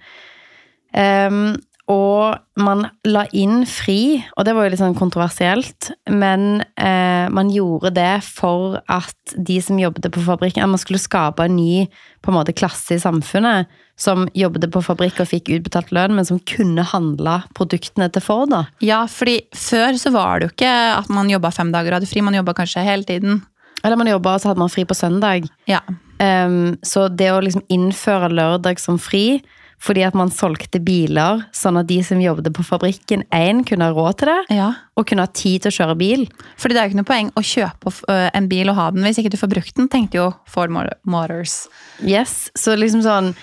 Ehm, 0.95 1.57
og 1.89 2.61
man 2.61 2.83
la 3.07 3.23
inn 3.33 3.63
fri, 3.65 4.19
og 4.37 4.45
det 4.45 4.53
var 4.53 4.67
jo 4.67 4.73
litt 4.73 4.81
sånn 4.81 4.97
kontroversielt, 4.97 5.89
men 6.13 6.61
eh, 6.77 7.25
man 7.33 7.49
gjorde 7.49 7.91
det 7.95 8.19
for 8.27 8.77
at 8.91 9.33
de 9.33 9.57
som 9.63 9.79
jobbet 9.81 10.05
på 10.13 10.21
fabrikken, 10.27 10.61
at 10.61 10.69
man 10.69 10.81
skulle 10.81 11.01
skape 11.01 11.47
en 11.47 11.57
ny 11.57 11.87
på 12.21 12.29
en 12.29 12.37
måte, 12.37 12.53
klasse 12.53 12.99
i 12.99 13.01
samfunnet, 13.01 13.71
som 13.99 14.27
jobbet 14.37 14.69
på 14.71 14.83
fabrikk 14.85 15.23
og 15.23 15.31
fikk 15.31 15.49
utbetalt 15.57 15.89
lønn, 15.95 16.13
men 16.15 16.27
som 16.27 16.39
kunne 16.47 16.85
handle 16.91 17.39
produktene 17.57 18.09
til 18.13 18.23
Ford. 18.23 18.53
da. 18.53 18.63
Ja, 18.85 19.03
fordi 19.09 19.41
før 19.57 19.97
så 19.99 20.13
var 20.13 20.39
det 20.39 20.49
jo 20.49 20.55
ikke 20.55 20.75
at 20.93 21.09
man 21.11 21.31
jobba 21.31 21.51
fem 21.55 21.73
dager 21.73 21.95
og 21.95 21.99
hadde 21.99 22.11
fri, 22.11 22.21
man 22.23 22.37
jobba 22.37 22.53
kanskje 22.61 22.85
hele 22.85 23.07
tiden. 23.07 23.41
Eller 23.81 23.97
man 23.97 24.11
jobba, 24.11 24.35
og 24.35 24.43
så 24.43 24.51
hadde 24.51 24.61
man 24.61 24.71
fri 24.71 24.85
på 24.85 24.97
søndag. 24.97 25.47
Ja. 25.69 25.81
Um, 26.19 26.75
så 26.83 27.07
det 27.07 27.31
å 27.31 27.39
liksom 27.41 27.63
innføre 27.71 28.29
lørdag 28.29 28.79
som 28.83 28.99
fri 29.01 29.39
fordi 29.79 30.03
at 30.03 30.15
man 30.19 30.27
solgte 30.29 30.81
biler, 30.83 31.45
sånn 31.55 31.77
at 31.79 31.87
de 31.87 32.01
som 32.03 32.19
jobbet 32.19 32.49
på 32.53 32.65
fabrikken, 32.67 33.21
én 33.31 33.61
kunne 33.65 33.87
ha 33.87 33.93
råd 33.95 34.17
til 34.19 34.27
det, 34.27 34.55
Ja. 34.57 34.73
og 34.97 35.05
kunne 35.07 35.23
ha 35.23 35.31
tid 35.31 35.61
til 35.63 35.71
å 35.71 35.77
kjøre 35.77 35.97
bil. 35.97 36.25
Fordi 36.59 36.73
det 36.75 36.81
er 36.81 36.89
jo 36.89 36.91
ikke 36.91 36.99
noe 36.99 37.11
poeng 37.13 37.31
å 37.39 37.43
kjøpe 37.47 37.93
en 38.35 38.47
bil 38.51 38.69
og 38.69 38.75
ha 38.75 38.89
den 38.91 39.03
hvis 39.07 39.19
ikke 39.21 39.31
du 39.31 39.37
får 39.39 39.53
brukt 39.55 39.75
den, 39.79 39.87
tenkte 39.87 40.19
jo 40.19 40.33
Ford 40.45 40.69
Motors. 41.05 41.67
Yes, 42.03 42.51
så 42.55 42.75
liksom 42.75 43.01
sånn 43.07 43.33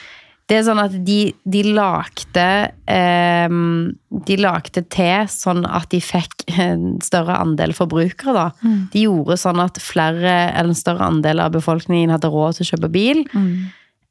Det 0.48 0.58
er 0.60 0.62
sånn 0.62 0.78
at 0.78 0.92
de, 1.04 1.32
de 1.44 1.62
lagde 1.74 2.70
ehm, 2.86 3.96
De 4.12 4.36
lagde 4.38 4.84
til 4.94 5.26
sånn 5.26 5.64
at 5.66 5.88
de 5.90 5.98
fikk 5.98 6.44
en 6.60 7.00
større 7.02 7.34
andel 7.42 7.72
forbrukere, 7.74 8.32
da. 8.36 8.44
De 8.92 9.02
gjorde 9.08 9.36
sånn 9.42 9.58
at 9.64 9.80
flere, 9.82 10.52
eller 10.54 10.70
en 10.70 10.78
større 10.78 11.02
andel 11.08 11.40
av 11.42 11.50
befolkningen 11.56 12.10
hadde 12.14 12.30
råd 12.30 12.60
til 12.60 12.66
å 12.66 12.70
kjøpe 12.76 12.92
bil. 12.94 13.24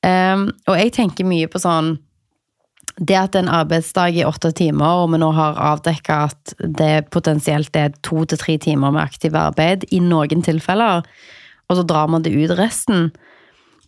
Ehm, 0.03 0.49
og 0.67 0.75
jeg 0.77 0.91
tenker 0.97 1.23
mye 1.25 1.47
på 1.47 1.61
sånn 1.61 1.95
det 2.95 3.17
at 3.19 3.35
en 3.35 3.51
arbeidsdag 3.51 4.15
i 4.15 4.25
åtte 4.25 4.53
timer, 4.55 5.03
og 5.03 5.11
vi 5.11 5.19
nå 5.19 5.31
har 5.35 5.57
avdekka 5.59 6.19
at 6.29 6.53
det 6.59 7.09
potensielt 7.11 7.75
er 7.75 7.91
to 8.05 8.23
til 8.23 8.39
tre 8.39 8.57
timer 8.61 8.93
med 8.95 9.03
aktiv 9.03 9.35
arbeid 9.35 9.83
i 9.91 9.99
noen 9.99 10.43
tilfeller, 10.45 11.03
og 11.67 11.79
så 11.79 11.83
drar 11.87 12.07
man 12.11 12.23
det 12.23 12.35
ut 12.35 12.53
resten 12.59 13.11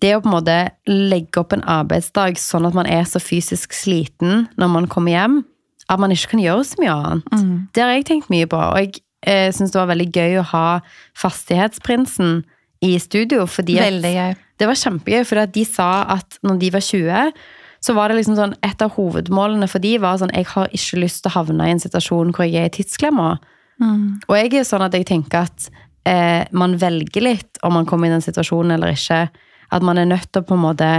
Det 0.02 0.12
å 0.14 0.22
på 0.22 0.30
en 0.30 0.36
måte 0.36 0.56
legge 0.86 1.40
opp 1.42 1.54
en 1.54 1.64
arbeidsdag 1.66 2.38
sånn 2.38 2.68
at 2.70 2.76
man 2.78 2.86
er 2.86 3.06
så 3.10 3.18
fysisk 3.18 3.74
sliten 3.74 4.46
når 4.58 4.70
man 4.70 4.88
kommer 4.88 5.16
hjem, 5.16 5.40
at 5.90 6.00
man 6.00 6.12
ikke 6.14 6.36
kan 6.36 6.44
gjøre 6.44 6.66
så 6.70 6.82
mye 6.84 6.94
annet. 6.94 7.24
Det 7.74 7.82
har 7.82 7.96
jeg 7.96 8.06
tenkt 8.06 8.30
mye 8.30 8.46
på, 8.46 8.60
og 8.60 8.78
jeg 8.78 9.00
eh, 9.26 9.50
syns 9.56 9.74
det 9.74 9.80
var 9.80 9.90
veldig 9.90 10.12
gøy 10.14 10.38
å 10.38 10.46
ha 10.52 10.66
Fastighetsprinsen 11.18 12.44
i 12.86 13.00
studio, 13.02 13.48
fordi 13.50 13.80
at 13.82 14.38
det 14.60 14.68
var 14.68 14.78
kjempegøy, 14.78 15.24
for 15.26 15.46
de 15.50 15.64
sa 15.66 16.06
at 16.18 16.38
når 16.46 16.60
de 16.62 16.70
var 16.74 16.86
20, 16.86 17.34
så 17.84 17.94
var 17.98 18.10
det 18.10 18.18
liksom 18.20 18.38
sånn 18.38 18.56
Et 18.66 18.82
av 18.82 18.96
hovedmålene 18.96 19.68
for 19.70 19.84
de 19.84 19.94
var 20.02 20.18
sånn 20.20 20.34
Jeg 20.34 20.50
har 20.54 20.72
ikke 20.74 21.02
lyst 21.04 21.24
til 21.24 21.32
å 21.32 21.38
havne 21.38 21.68
i 21.68 21.76
en 21.76 21.84
situasjon 21.84 22.34
hvor 22.36 22.48
jeg 22.48 22.62
er 22.62 22.72
i 22.72 22.76
tidsklemma. 22.80 23.36
Og 24.28 24.34
jeg 24.38 24.54
er 24.58 24.66
sånn 24.68 24.86
at 24.88 24.96
jeg 24.98 25.06
tenker 25.06 25.46
at 25.46 25.70
eh, 26.08 26.44
man 26.52 26.78
velger 26.82 27.24
litt 27.24 27.62
om 27.64 27.78
man 27.78 27.86
kommer 27.86 28.10
i 28.10 28.16
den 28.16 28.26
situasjonen 28.26 28.76
eller 28.78 28.96
ikke. 28.96 29.28
At 29.70 29.86
man 29.86 30.00
er 30.02 30.10
nødt 30.10 30.32
til 30.32 30.42
å 30.42 30.48
på 30.48 30.58
en 30.58 30.66
måte 30.66 30.92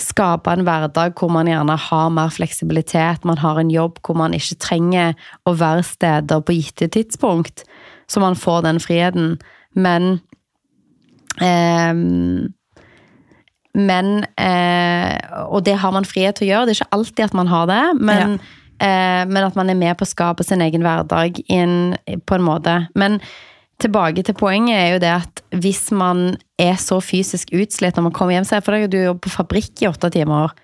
skape 0.00 0.50
en 0.50 0.64
hverdag 0.66 1.14
hvor 1.18 1.30
man 1.30 1.46
gjerne 1.46 1.76
har 1.78 2.10
mer 2.10 2.32
fleksibilitet. 2.34 3.26
Man 3.28 3.38
har 3.38 3.60
en 3.60 3.70
jobb 3.70 4.00
hvor 4.02 4.18
man 4.18 4.34
ikke 4.34 4.58
trenger 4.62 5.14
å 5.46 5.54
være 5.58 5.84
steder 5.86 6.42
på 6.42 6.56
gitte 6.56 6.88
tidspunkt. 6.90 7.62
Så 8.10 8.22
man 8.22 8.38
får 8.38 8.64
den 8.66 8.80
friheten. 8.82 9.36
Men 9.74 10.18
ehm, 11.42 12.54
men 13.74 14.24
eh, 14.38 15.16
Og 15.50 15.64
det 15.66 15.76
har 15.82 15.94
man 15.94 16.06
frihet 16.06 16.38
til 16.38 16.48
å 16.48 16.50
gjøre. 16.52 16.66
Det 16.66 16.74
er 16.74 16.80
ikke 16.82 16.98
alltid 16.98 17.24
at 17.26 17.34
man 17.34 17.50
har 17.50 17.66
det, 17.70 17.82
men, 18.00 18.36
eh, 18.78 19.24
men 19.26 19.42
at 19.42 19.56
man 19.58 19.70
er 19.70 19.78
med 19.78 19.98
på 19.98 20.06
å 20.06 20.10
skape 20.10 20.46
sin 20.46 20.62
egen 20.62 20.84
hverdag 20.86 21.40
inn, 21.50 21.96
på 22.26 22.38
en 22.38 22.46
måte. 22.46 22.76
Men 22.94 23.18
tilbake 23.82 24.22
til 24.22 24.36
poenget 24.38 24.78
er 24.78 24.92
jo 24.94 25.00
det 25.02 25.10
at 25.10 25.42
hvis 25.58 25.88
man 25.90 26.36
er 26.62 26.76
så 26.78 27.00
fysisk 27.02 27.50
utslitt 27.52 27.96
når 27.98 28.06
man 28.06 28.14
kommer 28.14 28.36
hjem 28.36 28.46
for 28.62 28.76
deg 28.76 28.86
du 28.92 29.00
jobber 29.00 29.26
på 29.26 29.34
fabrikk 29.34 29.82
i 29.82 29.90
åtte 29.90 30.12
timer. 30.14 30.54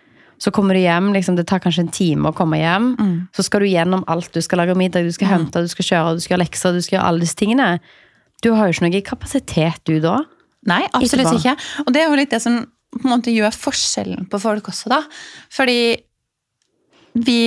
Så 0.41 0.49
kommer 0.57 0.73
du 0.73 0.81
hjem, 0.81 1.11
liksom, 1.13 1.37
det 1.37 1.45
tar 1.51 1.61
kanskje 1.61 1.83
en 1.85 1.93
time 1.93 2.31
å 2.31 2.33
komme 2.33 2.57
hjem. 2.57 2.95
Så 3.37 3.45
skal 3.45 3.61
du 3.61 3.67
gjennom 3.69 4.07
alt. 4.09 4.31
Du 4.33 4.41
skal 4.41 4.63
lage 4.63 4.73
middag, 4.79 5.05
du 5.05 5.13
skal 5.13 5.35
hente, 5.35 5.61
du 5.61 5.69
skal 5.69 5.85
kjøre, 5.85 6.15
du 6.17 6.23
skal 6.25 6.39
gjøre 6.39 6.45
lekser, 6.47 6.73
du 6.73 6.81
skal 6.81 6.97
gjøre 6.97 7.09
alle 7.11 7.21
disse 7.27 7.37
tingene. 7.37 7.67
Du 8.41 8.55
har 8.57 8.71
jo 8.71 8.73
ikke 8.73 8.87
noe 8.87 9.03
kapasitet, 9.05 9.83
du 9.85 9.99
da. 10.01 10.23
Nei, 10.71 10.87
absolutt 10.97 11.35
ikke. 11.37 11.59
Og 11.85 11.93
det 11.93 12.01
er 12.01 12.09
jo 12.09 12.17
litt 12.17 12.33
det 12.33 12.41
som 12.41 12.63
på 12.97 13.05
en 13.05 13.13
måte 13.13 13.35
gjør 13.35 13.55
forskjellen 13.55 14.27
på 14.31 14.41
folk 14.43 14.71
også, 14.73 14.91
da. 14.93 15.03
Fordi 15.55 15.81
vi, 17.13 17.39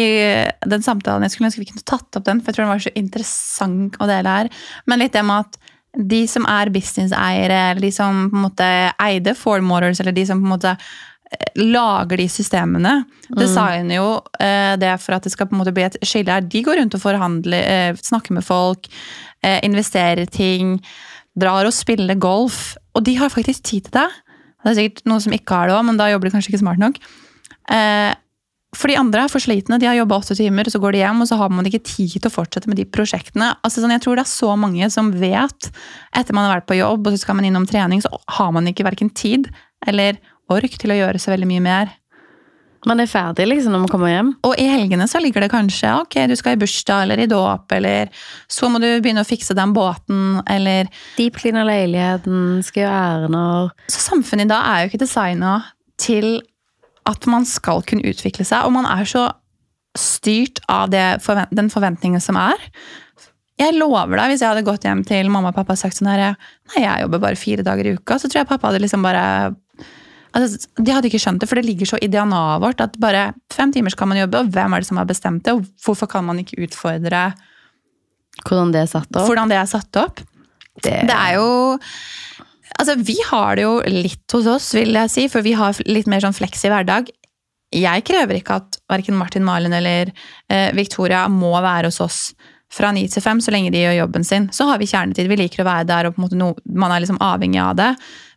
den 0.68 0.84
samtalen, 0.84 1.24
Jeg 1.24 1.32
skulle 1.32 1.48
ønske 1.48 1.62
vi 1.62 1.70
kunne 1.70 1.88
tatt 1.88 2.18
opp 2.20 2.26
den, 2.28 2.42
for 2.42 2.52
jeg 2.52 2.58
tror 2.58 2.66
den 2.66 2.74
var 2.74 2.84
så 2.84 2.96
interessant 3.00 3.96
å 4.00 4.10
dele 4.10 4.36
her. 4.38 4.52
Men 4.90 5.00
litt 5.00 5.16
det 5.16 5.24
med 5.24 5.46
at 5.48 5.60
de 5.94 6.24
som 6.28 6.46
er 6.50 6.72
businesseiere, 6.74 7.60
eller 7.72 7.86
de 7.86 7.92
som 7.94 8.28
på 8.32 8.38
en 8.38 8.46
måte 8.48 8.70
eide 9.06 9.36
Ford 9.38 9.64
Motors, 9.64 10.02
eller 10.02 10.16
de 10.16 10.26
som 10.26 10.42
på 10.42 10.48
en 10.48 10.54
måte 10.56 10.74
eh, 10.74 11.62
lager 11.62 12.18
de 12.18 12.28
systemene, 12.32 12.96
designer 13.38 14.00
jo 14.00 14.10
eh, 14.42 14.74
det 14.82 14.96
for 15.04 15.16
at 15.18 15.28
det 15.28 15.34
skal 15.36 15.48
på 15.48 15.56
en 15.56 15.62
måte 15.62 15.76
bli 15.76 15.86
et 15.86 16.00
skille 16.02 16.34
her. 16.34 16.44
De 16.44 16.64
går 16.66 16.82
rundt 16.82 16.98
og 16.98 17.06
forhandler, 17.06 17.62
eh, 17.62 18.02
snakker 18.02 18.40
med 18.40 18.48
folk, 18.48 18.90
eh, 19.46 19.62
investerer 19.64 20.26
ting, 20.26 20.80
drar 21.40 21.70
og 21.70 21.76
spiller 21.78 22.18
golf. 22.18 22.74
Og 22.98 23.06
de 23.06 23.16
har 23.22 23.32
faktisk 23.34 23.64
tid 23.64 23.88
til 23.88 24.02
det. 24.02 24.10
Det 24.64 24.72
er 24.72 24.80
sikkert 24.80 25.08
noen 25.10 25.24
som 25.24 25.36
ikke 25.36 25.60
har 25.60 25.70
det 25.70 25.78
òg, 25.78 25.86
men 25.88 26.00
da 26.00 26.10
jobber 26.12 26.30
de 26.30 26.36
kanskje 26.38 26.54
ikke 26.54 26.64
smart 26.64 26.82
nok. 26.82 27.00
Eh, 27.72 28.12
for 28.74 28.90
de 28.90 28.98
andre 28.98 29.26
er 29.26 29.32
for 29.32 29.44
slitne. 29.44 29.78
De 29.80 29.86
har 29.86 29.98
jobba 30.00 30.18
åtte 30.18 30.36
timer, 30.38 30.68
så 30.72 30.82
går 30.82 30.96
de 30.96 31.04
hjem, 31.04 31.22
og 31.22 31.30
så 31.30 31.38
har 31.38 31.52
man 31.54 31.68
ikke 31.70 31.84
tid 31.86 32.16
til 32.16 32.30
å 32.30 32.34
fortsette 32.34 32.70
med 32.72 32.80
de 32.82 32.88
prosjektene. 32.90 33.52
Altså, 33.62 33.84
sånn, 33.84 33.94
jeg 33.94 34.02
tror 34.06 34.18
det 34.18 34.26
er 34.26 34.32
så 34.34 34.54
mange 34.60 34.90
som 34.94 35.12
vet, 35.14 35.70
etter 36.18 36.36
man 36.36 36.48
har 36.48 36.58
vært 36.58 36.70
på 36.72 36.80
jobb, 36.80 37.06
og 37.06 37.14
så 37.14 37.22
skal 37.22 37.38
man 37.38 37.50
innom 37.50 37.68
trening, 37.70 38.02
så 38.02 38.10
har 38.40 38.54
man 38.56 38.70
ikke 38.70 38.88
verken 38.88 39.14
tid 39.14 39.52
eller 39.86 40.18
ork 40.52 40.80
til 40.80 40.94
å 40.94 40.98
gjøre 40.98 41.22
så 41.22 41.34
veldig 41.34 41.50
mye 41.50 41.64
mer. 41.64 41.94
Man 42.90 43.00
er 43.00 43.10
ferdig 43.10 43.46
liksom 43.48 43.74
når 43.76 43.84
man 43.86 43.92
kommer 43.92 44.12
hjem. 44.12 44.32
Og 44.48 44.56
i 44.60 44.68
helgene 44.68 45.08
så 45.10 45.22
ligger 45.24 45.46
det 45.46 45.52
kanskje 45.54 45.92
ok, 46.02 46.18
du 46.30 46.36
skal 46.40 46.58
i 46.58 46.62
bursdag 46.62 47.06
eller 47.06 47.24
i 47.24 47.30
dåp, 47.32 47.72
eller 47.78 48.12
så 48.52 48.70
må 48.72 48.82
du 48.84 48.90
begynne 49.04 49.24
å 49.24 49.28
fikse 49.28 49.56
den 49.58 49.76
båten, 49.76 50.42
eller 50.52 50.90
Deep-cleaner 51.18 51.68
leiligheten, 51.68 52.64
skal 52.66 52.86
gjøre 52.86 53.04
ærender. 53.14 53.72
Så 53.92 54.04
samfunnet 54.10 54.50
i 54.50 54.52
dag 54.52 54.68
er 54.68 54.82
jo 54.82 54.92
ikke 54.92 55.04
designa 55.06 55.54
til 56.02 56.36
at 57.10 57.28
man 57.28 57.48
skal 57.48 57.84
kunne 57.88 58.08
utvikle 58.08 58.46
seg, 58.48 58.68
og 58.68 58.76
man 58.76 58.88
er 58.90 59.08
så 59.10 59.30
styrt 60.00 60.62
av 60.72 60.90
det, 60.92 61.22
den 61.54 61.70
forventningen 61.72 62.22
som 62.24 62.40
er. 62.40 62.60
Jeg 63.62 63.76
lover 63.78 64.18
deg, 64.18 64.32
hvis 64.32 64.42
jeg 64.42 64.50
hadde 64.50 64.66
gått 64.66 64.88
hjem 64.88 65.04
til 65.06 65.30
mamma 65.30 65.52
og 65.52 65.58
pappa 65.60 65.76
og 65.76 65.80
sagt 65.80 66.00
sånn 66.00 66.10
her 66.10 66.24
Nei, 66.34 66.82
jeg 66.82 67.04
jobber 67.04 67.22
bare 67.22 67.38
fire 67.38 67.66
dager 67.66 67.86
i 67.86 67.94
uka, 68.00 68.18
så 68.18 68.26
tror 68.26 68.42
jeg 68.42 68.50
pappa 68.50 68.72
hadde 68.72 68.82
liksom 68.82 69.06
bare 69.06 69.54
altså, 70.34 70.68
De 70.78 70.92
hadde 70.94 71.10
ikke 71.10 71.22
skjønt 71.22 71.42
det, 71.44 71.50
for 71.50 71.60
det 71.60 71.66
ligger 71.68 71.90
så 71.94 72.00
i 72.02 72.10
DNA-et 72.12 72.62
vårt 72.64 72.84
at 72.84 73.00
bare 73.02 73.32
fem 73.54 73.72
timer 73.74 73.94
skal 73.94 74.10
man 74.12 74.20
jobbe, 74.20 74.44
og 74.44 74.52
hvem 74.54 74.74
er 74.76 74.84
det 74.84 74.90
som 74.90 75.00
har 75.02 75.10
bestemt 75.10 75.46
det, 75.46 75.56
og 75.56 75.66
hvorfor 75.86 76.10
kan 76.12 76.26
man 76.28 76.42
ikke 76.44 76.62
utfordre 76.68 77.32
Hvordan 78.44 78.72
det 78.74 78.82
er 78.82 78.90
satt 78.90 79.10
opp. 79.14 79.28
hvordan 79.30 79.52
det 79.52 79.58
er 79.60 79.70
satt 79.70 80.00
opp? 80.02 80.22
Det, 80.82 81.04
Det 81.06 81.16
er 81.16 81.36
jo 81.38 81.50
Altså, 82.80 82.96
vi 82.98 83.16
har 83.30 83.56
det 83.56 83.64
jo 83.68 83.76
litt 83.86 84.34
hos 84.34 84.48
oss, 84.50 84.72
vil 84.74 84.96
jeg 84.98 85.12
si, 85.14 85.28
for 85.30 85.46
vi 85.46 85.54
har 85.54 85.78
litt 85.86 86.08
mer 86.10 86.24
sånn 86.24 86.34
fleks 86.34 86.64
i 86.66 86.72
hverdag. 86.74 87.12
Jeg 87.74 88.04
krever 88.08 88.40
ikke 88.40 88.56
at 88.58 88.80
verken 88.90 89.16
Martin 89.16 89.46
Malin 89.46 89.76
eller 89.78 90.10
eh, 90.50 90.72
Victoria 90.74 91.28
må 91.30 91.52
være 91.62 91.92
hos 91.92 92.02
oss 92.02 92.18
fra 92.74 92.90
ni 92.96 93.06
til 93.12 93.22
fem, 93.22 93.42
så 93.44 93.54
lenge 93.54 93.72
de 93.74 93.84
gjør 93.84 94.00
jobben 94.02 94.24
sin. 94.26 94.48
Så 94.56 94.66
har 94.70 94.80
vi 94.82 94.88
kjernetid. 94.90 95.30
Vi 95.30 95.38
liker 95.38 95.62
å 95.62 95.68
være 95.68 95.88
der, 95.90 96.08
og 96.10 96.16
på 96.16 96.22
en 96.22 96.26
måte 96.26 96.40
no, 96.40 96.54
man 96.66 96.94
er 96.94 97.04
liksom 97.04 97.20
avhengig 97.22 97.62
av 97.62 97.76
det. 97.78 97.92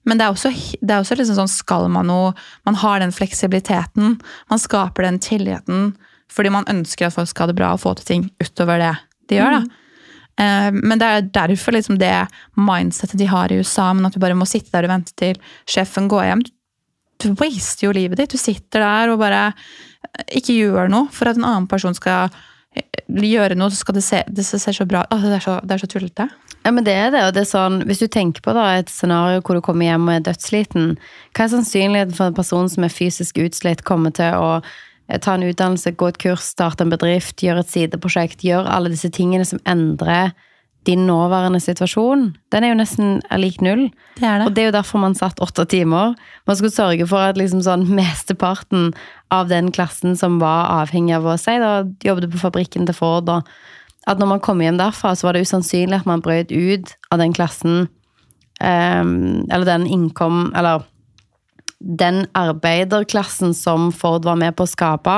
Men 0.07 0.21
det 0.21 0.27
er 0.27 0.35
også, 0.35 0.53
det 0.83 0.93
er 0.93 1.01
også 1.03 1.17
liksom 1.19 1.39
sånn 1.41 1.51
skal 1.51 1.89
man 1.91 2.07
noe 2.07 2.35
Man 2.69 2.77
har 2.79 3.01
den 3.03 3.15
fleksibiliteten. 3.15 4.19
Man 4.53 4.63
skaper 4.63 5.09
den 5.09 5.23
tilliten 5.23 5.95
fordi 6.27 6.51
man 6.51 6.67
ønsker 6.67 7.07
at 7.07 7.15
folk 7.15 7.29
skal 7.31 7.47
ha 7.47 7.53
det 7.53 7.59
bra 7.59 7.69
og 7.77 7.81
få 7.85 7.93
til 7.97 8.07
ting 8.09 8.23
utover 8.43 8.81
det 8.83 8.93
de 9.31 9.37
gjør. 9.39 9.61
da. 9.61 9.61
Eh, 10.43 10.71
Men 10.75 10.99
det 10.99 11.07
er 11.07 11.29
derfor 11.39 11.73
liksom 11.73 12.01
det 12.03 12.13
mindsetet 12.59 13.19
de 13.19 13.29
har 13.31 13.53
i 13.53 13.61
USA, 13.63 13.93
men 13.95 14.09
at 14.09 14.15
du 14.15 14.21
bare 14.21 14.35
må 14.35 14.47
sitte 14.49 14.75
der 14.75 14.89
og 14.89 14.93
vente 14.93 15.15
til 15.17 15.39
sjefen 15.71 16.11
går 16.11 16.25
hjem. 16.27 16.43
Du 17.23 17.31
waster 17.39 17.87
jo 17.87 17.95
livet 17.97 18.19
ditt. 18.19 18.35
Du 18.35 18.43
sitter 18.43 18.83
der 18.83 19.15
og 19.15 19.23
bare 19.23 19.53
ikke 20.35 20.59
gjør 20.59 20.91
noe 20.93 21.09
for 21.15 21.31
at 21.31 21.39
en 21.39 21.47
annen 21.47 21.71
person 21.71 21.95
skal 21.97 22.27
eh, 22.27 22.43
gjøre 23.07 23.57
noe, 23.59 23.71
så 23.71 23.81
skal 23.81 23.97
det 23.97 24.05
se, 24.05 24.23
det 24.29 24.45
ser 24.47 24.75
så 24.75 24.87
bra 24.89 25.05
ut. 25.07 25.23
det, 25.23 25.41
det 25.41 25.77
er 25.77 25.83
så 25.83 25.91
tullete. 25.91 26.29
Ja, 26.67 26.73
men 26.75 26.85
det 26.85 26.97
er 26.99 27.13
det, 27.15 27.23
og 27.23 27.35
det 27.37 27.45
er 27.45 27.49
sånn, 27.49 27.85
Hvis 27.87 28.03
du 28.03 28.09
tenker 28.11 28.43
på 28.43 28.55
da, 28.57 28.67
et 28.75 28.91
scenario 28.91 29.43
hvor 29.45 29.55
du 29.55 29.63
kommer 29.63 29.87
hjem 29.87 30.09
og 30.09 30.17
er 30.17 30.25
dødssliten, 30.27 30.97
hva 31.37 31.45
er 31.45 31.53
sannsynligheten 31.53 32.17
for 32.17 32.27
en 32.27 32.39
person 32.39 32.69
som 32.69 32.87
er 32.87 32.91
fysisk 32.91 33.39
utslitt, 33.39 33.85
kommer 33.87 34.11
til 34.11 34.35
å 34.35 34.49
eh, 34.59 35.21
ta 35.23 35.37
en 35.37 35.47
utdannelse, 35.47 35.95
gå 35.95 36.11
et 36.11 36.19
kurs, 36.19 36.51
starte 36.57 36.83
en 36.83 36.91
bedrift, 36.91 37.39
gjøre 37.39 37.63
et 37.63 37.71
sideprosjekt, 37.71 38.43
gjøre 38.43 38.73
alle 38.73 38.91
disse 38.91 39.13
tingene 39.15 39.47
som 39.47 39.63
endrer 39.65 40.35
din 40.87 41.05
nåværende 41.09 41.61
situasjon? 41.63 42.29
Den 42.55 42.65
er 42.65 42.73
jo 42.73 42.79
nesten 42.79 43.21
er 43.31 43.43
lik 43.43 43.61
null. 43.65 43.89
Det 44.17 44.27
er 44.27 44.47
Og 44.47 44.55
det 44.55 44.63
er 44.63 44.71
jo 44.71 44.77
derfor 44.79 45.03
man 45.03 45.15
satt 45.19 45.43
åtte 45.43 45.67
timer. 45.69 46.15
Man 46.47 46.57
skulle 46.57 46.75
sørge 46.75 47.07
for 47.07 47.19
at 47.19 47.37
liksom 47.39 47.63
sånn 47.67 47.89
mesteparten 48.01 48.93
av 49.35 49.51
den 49.51 49.73
klassen 49.75 50.17
som 50.17 50.41
var 50.41 50.71
avhengig 50.83 51.17
av 51.19 51.27
å 51.27 51.37
si 51.41 51.59
da, 51.63 51.83
jobbet 52.07 52.31
på 52.33 52.45
fabrikken 52.47 52.87
til 52.87 52.97
Ford, 52.97 53.29
og 53.29 53.47
at 54.07 54.21
når 54.23 54.37
man 54.37 54.41
kom 54.41 54.61
hjem 54.63 54.79
derfra, 54.79 55.17
så 55.19 55.27
var 55.27 55.35
det 55.35 55.43
usannsynlig 55.49 55.99
at 55.99 56.07
man 56.07 56.23
brøt 56.23 56.55
ut 56.55 56.95
av 57.11 57.19
den 57.19 57.35
klassen 57.35 57.89
Um, 58.61 59.47
Eller 59.51 59.65
den 59.65 59.87
innkom... 59.87 60.53
Eller 60.57 60.85
den 61.79 62.23
arbeiderklassen 62.33 63.53
som 63.55 63.91
Ford 63.93 64.25
var 64.25 64.39
med 64.41 64.55
på 64.57 64.65
å 64.65 64.71
skape. 64.71 65.17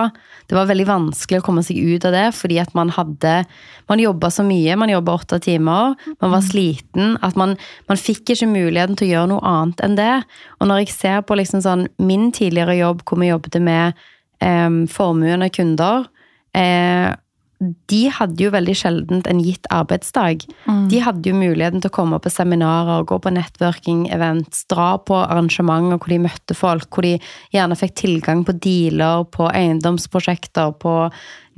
Det 0.50 0.56
var 0.56 0.66
veldig 0.66 0.88
vanskelig 0.88 1.38
å 1.38 1.44
komme 1.46 1.62
seg 1.62 1.78
ut 1.78 2.06
av 2.08 2.16
det, 2.16 2.24
fordi 2.34 2.58
at 2.62 2.74
man 2.78 2.90
hadde 2.94 3.44
Man 3.88 4.02
jobba 4.02 4.28
så 4.28 4.42
mye, 4.44 4.74
man 4.76 4.90
jobba 4.90 5.14
åtte 5.16 5.38
timer, 5.40 5.94
man 6.20 6.32
var 6.34 6.42
sliten. 6.44 7.14
At 7.24 7.38
man, 7.40 7.54
man 7.88 7.96
fikk 7.96 8.34
ikke 8.34 8.50
muligheten 8.50 8.98
til 8.98 9.08
å 9.08 9.12
gjøre 9.14 9.30
noe 9.30 9.48
annet 9.48 9.80
enn 9.80 9.96
det. 9.96 10.16
Og 10.60 10.68
når 10.68 10.82
jeg 10.82 10.92
ser 10.92 11.22
på 11.24 11.38
liksom 11.38 11.62
sånn 11.64 11.86
min 11.96 12.28
tidligere 12.36 12.76
jobb, 12.76 13.00
hvor 13.08 13.16
vi 13.22 13.30
jobbet 13.30 13.56
med 13.64 13.96
eh, 14.44 14.68
formuende 14.92 15.48
kunder, 15.56 16.04
eh, 16.52 17.16
de 17.58 18.00
hadde 18.14 18.44
jo 18.44 18.52
veldig 18.54 18.74
sjeldent 18.78 19.26
en 19.26 19.40
gitt 19.42 19.66
arbeidsdag. 19.74 20.44
De 20.92 21.00
hadde 21.02 21.26
jo 21.26 21.34
muligheten 21.34 21.82
til 21.82 21.90
å 21.90 21.96
komme 21.96 22.20
på 22.22 22.30
seminarer, 22.30 23.06
gå 23.08 23.18
på 23.22 23.32
networking-events, 23.34 24.62
dra 24.70 24.92
på 25.02 25.18
arrangementer 25.18 25.98
hvor 25.98 26.12
de 26.12 26.20
møtte 26.22 26.54
folk, 26.54 26.88
hvor 26.94 27.06
de 27.06 27.16
gjerne 27.54 27.78
fikk 27.78 27.96
tilgang 27.98 28.44
på 28.46 28.54
dealer, 28.62 29.26
på 29.34 29.50
eiendomsprosjekter, 29.50 30.76
på 30.78 30.94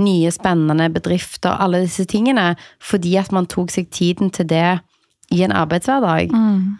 nye, 0.01 0.33
spennende 0.33 0.89
bedrifter, 0.95 1.59
alle 1.61 1.83
disse 1.85 2.07
tingene, 2.09 2.55
fordi 2.81 3.19
at 3.21 3.33
man 3.37 3.49
tok 3.51 3.73
seg 3.75 3.93
tiden 3.93 4.33
til 4.33 4.49
det 4.49 4.81
i 5.31 5.43
en 5.47 5.53
arbeidshverdag. 5.55 6.33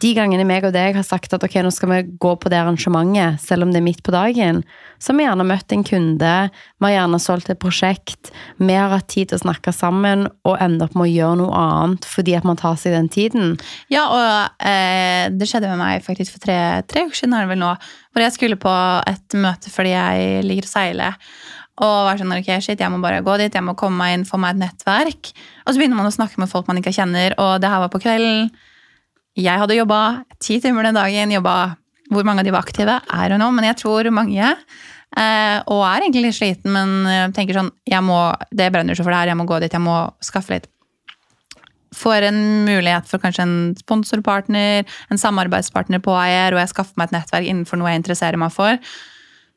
De 0.03 0.11
gangene 0.17 0.45
meg 0.47 0.65
og 0.67 0.73
deg 0.75 0.97
har 0.99 1.07
sagt 1.07 1.35
at 1.37 1.45
ok, 1.47 1.61
nå 1.63 1.71
skal 1.71 1.93
vi 1.93 1.99
gå 2.19 2.33
på 2.43 2.51
det 2.51 2.59
arrangementet, 2.59 3.39
selv 3.43 3.63
om 3.63 3.71
det 3.71 3.79
er 3.79 3.87
midt 3.87 4.03
på 4.03 4.15
dagen, 4.15 4.65
så 4.99 5.13
har 5.13 5.19
vi 5.21 5.27
gjerne 5.29 5.47
møtt 5.47 5.75
en 5.77 5.85
kunde, 5.87 6.33
vi 6.51 6.89
har 6.89 6.97
gjerne 6.97 7.21
solgt 7.23 7.53
et 7.55 7.61
prosjekt, 7.63 8.33
vi 8.59 8.75
har 8.75 8.91
hatt 8.91 9.07
tid 9.13 9.31
til 9.31 9.39
å 9.39 9.45
snakke 9.45 9.73
sammen 9.73 10.27
og 10.43 10.59
ender 10.59 10.89
opp 10.89 10.99
med 10.99 11.07
å 11.07 11.13
gjøre 11.13 11.39
noe 11.45 11.63
annet 11.63 12.11
fordi 12.11 12.35
at 12.41 12.49
man 12.49 12.59
tar 12.59 12.75
seg 12.81 12.97
den 12.97 13.09
tiden. 13.13 13.55
Ja, 13.93 14.09
og 14.11 14.67
eh, 14.67 15.31
det 15.31 15.47
skjedde 15.47 15.71
med 15.71 15.85
meg 15.85 16.05
faktisk 16.05 16.35
for 16.35 16.43
tre, 16.49 16.59
tre 16.91 17.07
uker 17.07 17.23
siden, 17.23 17.39
er 17.39 17.47
det 17.47 17.55
vel 17.55 17.63
nå, 17.63 17.71
hvor 18.11 18.27
jeg 18.27 18.35
skulle 18.35 18.59
på 18.59 18.75
et 19.07 19.39
møte 19.39 19.71
fordi 19.71 19.95
jeg 19.95 20.45
liker 20.49 20.67
å 20.67 20.75
seile. 20.75 21.15
Og 21.81 21.97
var 22.07 22.21
sånn, 22.21 22.35
ok, 22.37 22.51
shit, 22.61 22.81
jeg 22.81 22.93
må 22.93 23.01
bare 23.03 23.23
gå 23.25 23.37
dit, 23.41 23.55
jeg 23.57 23.65
må 23.65 23.77
komme 23.79 24.03
meg 24.03 24.19
inn, 24.19 24.27
få 24.29 24.41
meg 24.41 24.57
et 24.57 24.63
nettverk. 24.67 25.33
Og 25.65 25.73
så 25.73 25.81
begynner 25.81 25.97
man 25.97 26.11
å 26.11 26.15
snakke 26.15 26.41
med 26.43 26.51
folk 26.51 26.69
man 26.69 26.81
ikke 26.81 26.95
kjenner, 26.97 27.37
og 27.41 27.59
det 27.63 27.71
her 27.73 27.85
var 27.85 27.93
på 27.93 28.03
kvelden. 28.03 28.51
Jeg 29.39 29.63
hadde 29.63 29.79
jobba 29.79 30.01
ti 30.43 30.59
timer 30.61 30.89
den 30.89 30.99
dagen, 30.99 31.33
jobba 31.39 31.57
hvor 32.11 32.27
mange 32.27 32.43
av 32.43 32.49
de 32.49 32.53
var 32.53 32.67
aktive, 32.67 32.99
er 33.01 33.33
det 33.33 33.39
nå, 33.41 33.49
men 33.55 33.69
jeg 33.71 33.79
tror 33.81 34.11
mange. 34.13 34.51
Eh, 35.11 35.59
og 35.71 35.85
er 35.87 36.05
egentlig 36.05 36.27
litt 36.27 36.37
sliten, 36.37 36.75
men 36.75 37.33
tenker 37.37 37.57
sånn, 37.57 37.73
jeg 37.89 38.05
må, 38.05 38.19
det 38.51 38.69
brenner 38.75 38.99
så 38.99 39.07
for 39.07 39.15
det 39.15 39.23
her, 39.23 39.33
jeg 39.33 39.41
må 39.41 39.49
gå 39.49 39.63
dit, 39.63 39.73
jeg 39.73 39.85
må 39.87 40.03
skaffe 40.27 40.57
litt 40.57 40.69
får 41.97 42.29
en 42.29 42.41
mulighet 42.65 43.09
for 43.11 43.23
kanskje 43.23 43.47
en 43.47 43.57
sponsorpartner, 43.79 44.87
en 45.11 45.21
samarbeidspartner 45.21 46.03
på 46.05 46.15
AIR, 46.15 46.55
og 46.55 46.63
jeg 46.63 46.73
skaffer 46.73 47.01
meg 47.01 47.11
et 47.11 47.17
nettverk 47.19 47.49
innenfor 47.49 47.81
noe 47.81 47.91
jeg 47.91 48.03
interesserer 48.03 48.41
meg 48.41 48.55
for, 48.55 48.79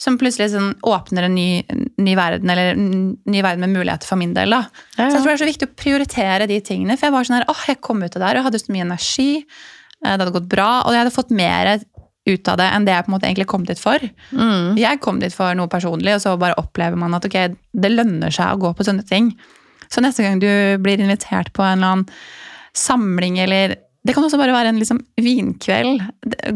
som 0.03 0.17
plutselig 0.19 0.49
sånn 0.51 0.73
åpner 0.83 1.29
en 1.29 1.35
ny, 1.37 1.63
ny 2.03 2.15
verden, 2.19 2.49
eller 2.51 2.73
en 2.73 3.13
ny 3.29 3.43
verden 3.45 3.63
med 3.63 3.71
muligheter 3.77 4.09
for 4.09 4.19
min 4.19 4.33
del. 4.35 4.51
da. 4.51 4.65
Ja, 4.97 5.05
ja. 5.05 5.07
Så 5.07 5.15
jeg 5.15 5.21
tror 5.21 5.29
det 5.29 5.35
er 5.35 5.43
så 5.43 5.49
viktig 5.51 5.69
å 5.69 5.77
prioritere 5.79 6.49
de 6.49 6.59
tingene, 6.65 6.97
for 6.99 7.07
jeg 7.07 7.15
var 7.15 7.29
sånn 7.29 7.39
her, 7.39 7.47
åh, 7.51 7.63
jeg 7.71 7.79
kom 7.85 8.03
ut 8.03 8.17
av 8.19 8.25
der, 8.25 8.39
og 8.39 8.49
hadde 8.49 8.61
så 8.61 8.75
mye 8.75 8.87
energi, 8.87 9.29
eh, 9.39 10.11
det 10.11 10.17
hadde 10.17 10.35
gått 10.35 10.49
bra, 10.51 10.69
og 10.83 10.95
jeg 10.95 11.05
hadde 11.05 11.15
fått 11.15 11.31
mer 11.35 11.71
ut 12.23 12.47
av 12.47 12.59
det 12.59 12.67
enn 12.71 12.85
det 12.87 12.93
jeg 12.95 13.05
på 13.05 13.11
en 13.11 13.15
måte 13.17 13.27
egentlig 13.27 13.49
kom 13.51 13.65
dit 13.67 13.79
for. 13.79 14.03
Mm. 14.31 14.77
Jeg 14.79 15.01
kom 15.03 15.19
dit 15.23 15.35
for 15.35 15.55
noe 15.59 15.71
personlig, 15.71 16.17
og 16.17 16.23
så 16.23 16.35
bare 16.39 16.59
opplever 16.59 16.99
man 16.99 17.15
at 17.15 17.27
ok, 17.27 17.39
det 17.55 17.91
lønner 17.91 18.33
seg 18.33 18.53
å 18.53 18.61
gå 18.63 18.73
på 18.75 18.87
sånne 18.87 19.03
ting. 19.07 19.33
Så 19.91 20.03
neste 20.03 20.23
gang 20.25 20.39
du 20.41 20.49
blir 20.83 21.03
invitert 21.03 21.51
på 21.55 21.65
en 21.65 21.77
eller 21.77 21.97
annen 21.97 22.07
samling, 22.73 23.39
eller 23.43 23.75
det 24.03 24.13
kan 24.15 24.25
også 24.25 24.37
bare 24.39 24.51
være 24.55 24.73
en 24.73 24.79
liksom, 24.81 24.99
vinkveld. 25.15 26.01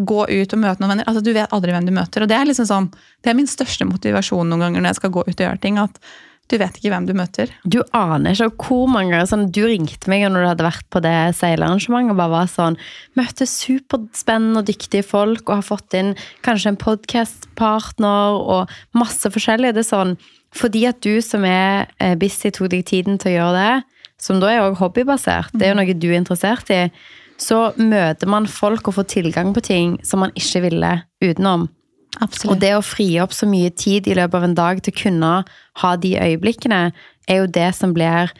Gå 0.07 0.21
ut 0.27 0.53
og 0.53 0.59
møte 0.59 0.83
noen 0.83 0.93
venner. 0.93 1.07
Altså, 1.07 1.23
du 1.23 1.31
vet 1.31 1.53
aldri 1.55 1.71
hvem 1.71 1.87
du 1.87 1.93
møter. 1.95 2.23
Og 2.23 2.31
det 2.31 2.35
er, 2.35 2.47
liksom 2.49 2.67
sånn, 2.67 2.89
det 3.23 3.31
er 3.31 3.37
min 3.39 3.47
største 3.47 3.87
motivasjon 3.87 4.49
noen 4.51 4.65
ganger 4.65 4.83
når 4.83 4.91
jeg 4.91 4.99
skal 4.99 5.13
gå 5.15 5.23
ut 5.23 5.35
og 5.35 5.45
gjøre 5.45 5.61
ting. 5.63 5.79
at 5.79 6.01
du 6.47 6.55
vet 6.59 6.77
ikke 6.79 6.91
hvem 6.93 7.07
du 7.07 7.11
møter. 7.17 7.49
Du 7.67 7.81
aner 7.95 8.31
ikke 8.31 8.69
hvor 8.69 8.87
mange 8.91 9.11
ganger 9.11 9.27
sånn, 9.27 9.49
Du 9.51 9.65
ringte 9.67 10.07
meg 10.07 10.23
når 10.31 10.45
du 10.45 10.47
hadde 10.47 10.67
vært 10.67 10.85
på 10.93 11.01
det 11.03 11.15
seilerarrangementet 11.35 12.13
og 12.13 12.21
bare 12.21 12.31
var 12.31 12.51
sånn 12.51 12.77
Møtte 13.19 13.47
superspennende 13.51 14.61
og 14.61 14.69
dyktige 14.69 15.03
folk 15.03 15.43
og 15.49 15.57
har 15.57 15.67
fått 15.67 15.97
inn 15.99 16.13
kanskje 16.47 16.71
en 16.71 16.79
podkastpartner 16.79 18.39
og 18.39 18.71
masse 18.95 19.27
forskjellig. 19.33 19.73
Det 19.75 19.83
er 19.83 19.91
sånn 19.91 20.15
Fordi 20.55 20.85
at 20.87 21.03
du 21.03 21.19
som 21.21 21.43
er 21.43 21.91
eh, 21.99 22.15
busy, 22.15 22.53
tok 22.55 22.71
deg 22.71 22.87
tiden 22.87 23.19
til 23.19 23.33
å 23.33 23.35
gjøre 23.35 23.59
det, 23.59 23.97
som 24.23 24.39
da 24.39 24.49
er 24.49 24.63
òg 24.63 24.79
hobbybasert, 24.79 25.51
det 25.53 25.67
er 25.67 25.75
jo 25.75 25.79
noe 25.81 25.93
du 25.93 26.07
er 26.07 26.21
interessert 26.21 26.71
i, 26.73 26.87
så 27.41 27.71
møter 27.77 28.29
man 28.29 28.47
folk 28.49 28.89
og 28.89 28.97
får 28.97 29.09
tilgang 29.13 29.53
på 29.53 29.63
ting 29.65 29.97
som 30.05 30.23
man 30.25 30.33
ikke 30.37 30.63
ville 30.65 30.93
utenom. 31.23 31.67
Absolutt. 32.17 32.51
Og 32.55 32.61
det 32.63 32.73
å 32.73 32.83
fri 32.85 33.07
opp 33.21 33.33
så 33.35 33.47
mye 33.49 33.69
tid 33.77 34.07
i 34.09 34.15
løpet 34.17 34.39
av 34.39 34.45
en 34.47 34.57
dag 34.57 34.81
til 34.81 34.93
å 34.93 34.99
kunne 35.03 35.31
ha 35.81 35.95
de 36.01 36.13
øyeblikkene, 36.17 36.81
er 37.27 37.41
jo 37.41 37.49
det 37.51 37.69
som 37.77 37.93
blir 37.93 38.31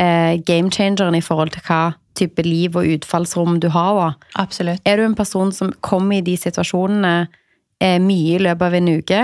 eh, 0.00 0.40
game 0.42 0.72
changeren 0.72 1.14
i 1.14 1.22
forhold 1.22 1.52
til 1.54 1.62
hva 1.68 1.82
type 2.18 2.44
liv 2.44 2.76
og 2.76 2.88
utfallsrom 2.96 3.60
du 3.62 3.68
har. 3.72 4.00
da. 4.00 4.28
Absolutt. 4.42 4.82
Er 4.84 4.98
du 4.98 5.06
en 5.06 5.18
person 5.18 5.52
som 5.52 5.72
kommer 5.80 6.18
i 6.18 6.24
de 6.26 6.36
situasjonene 6.40 7.28
eh, 7.80 7.98
mye 8.02 8.36
i 8.36 8.42
løpet 8.42 8.68
av 8.68 8.78
en 8.80 8.92
uke? 8.98 9.22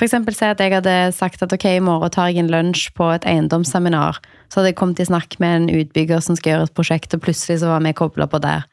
For 0.00 0.08
eksempel 0.08 0.32
si 0.32 0.46
at 0.48 0.60
jeg 0.64 0.72
hadde 0.72 0.92
sagt 1.12 1.42
at 1.44 1.52
ok, 1.52 1.66
i 1.76 1.80
morgen 1.84 2.08
tar 2.08 2.30
jeg 2.30 2.40
en 2.40 2.48
lunsj 2.48 2.86
på 2.96 3.04
et 3.12 3.26
eiendomsseminar. 3.28 4.16
Så 4.48 4.56
hadde 4.56 4.70
jeg 4.70 4.78
kommet 4.80 5.02
i 5.02 5.04
snakk 5.04 5.36
med 5.44 5.58
en 5.58 5.82
utbygger 5.82 6.22
som 6.24 6.38
skal 6.38 6.54
gjøre 6.54 6.68
et 6.70 6.78
prosjekt, 6.78 7.12
og 7.12 7.20
plutselig 7.26 7.58
så 7.60 7.68
var 7.68 7.84
vi 7.84 7.92
kobla 7.98 8.24
på 8.24 8.40
der. 8.40 8.64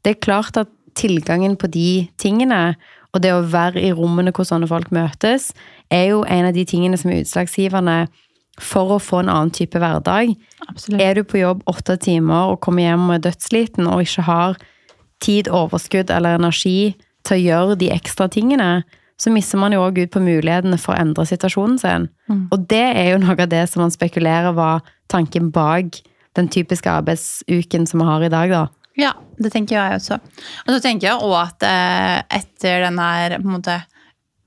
Det 0.00 0.14
er 0.14 0.24
klart 0.24 0.56
at 0.56 0.72
tilgangen 0.96 1.58
på 1.60 1.68
de 1.68 2.08
tingene, 2.16 2.72
og 3.12 3.20
det 3.20 3.34
å 3.36 3.44
være 3.44 3.84
i 3.84 3.92
rommene 3.92 4.32
hvor 4.32 4.48
sånne 4.48 4.70
folk 4.72 4.88
møtes, 4.96 5.50
er 5.92 6.08
jo 6.14 6.24
en 6.24 6.48
av 6.48 6.56
de 6.56 6.64
tingene 6.64 6.96
som 6.96 7.12
er 7.12 7.20
utslagsgivende 7.20 8.00
for 8.56 8.96
å 8.96 9.00
få 9.02 9.26
en 9.26 9.28
annen 9.36 9.52
type 9.52 9.76
hverdag. 9.76 10.32
Absolutt. 10.70 11.04
Er 11.04 11.20
du 11.20 11.26
på 11.28 11.44
jobb 11.44 11.66
åtte 11.68 12.00
timer 12.00 12.54
og 12.54 12.62
kommer 12.64 12.88
hjem 12.88 13.10
og 13.10 13.18
er 13.18 13.26
dødssliten 13.28 13.92
og 13.92 14.08
ikke 14.08 14.24
har 14.24 14.56
tid, 15.20 15.52
overskudd 15.52 16.08
eller 16.16 16.40
energi 16.40 16.94
til 17.28 17.36
å 17.36 17.44
gjøre 17.44 17.82
de 17.84 17.92
ekstra 17.92 18.32
tingene, 18.32 18.86
så 19.16 19.32
misser 19.32 19.60
man 19.60 19.72
jo 19.72 19.80
òg 19.86 19.98
ut 20.02 20.12
på 20.12 20.20
mulighetene 20.20 20.78
for 20.80 20.94
å 20.94 21.00
endre 21.00 21.24
situasjonen 21.28 21.78
sin. 21.80 22.08
Og 22.52 22.66
det 22.68 22.84
er 22.84 23.12
jo 23.14 23.22
noe 23.22 23.36
av 23.36 23.48
det 23.48 23.62
som 23.70 23.80
man 23.84 23.94
spekulerer 23.94 24.52
var 24.56 24.84
tanken 25.08 25.50
bak 25.54 26.02
den 26.36 26.50
typiske 26.52 26.90
arbeidsuken 26.90 27.86
som 27.88 28.02
vi 28.02 28.08
har 28.10 28.26
i 28.26 28.32
dag, 28.32 28.52
da. 28.52 28.66
Ja, 28.96 29.12
det 29.40 29.52
tenker 29.52 29.76
jeg 29.76 29.98
også. 29.98 30.18
Og 30.64 30.72
så 30.72 30.80
tenker 30.84 31.10
jeg 31.10 31.20
også 31.20 31.40
at 31.42 31.66
eh, 31.68 32.40
etter 32.40 32.86
den 32.86 33.00
her 33.00 33.36
på 33.40 33.48
en 33.48 33.56
måte, 33.58 33.74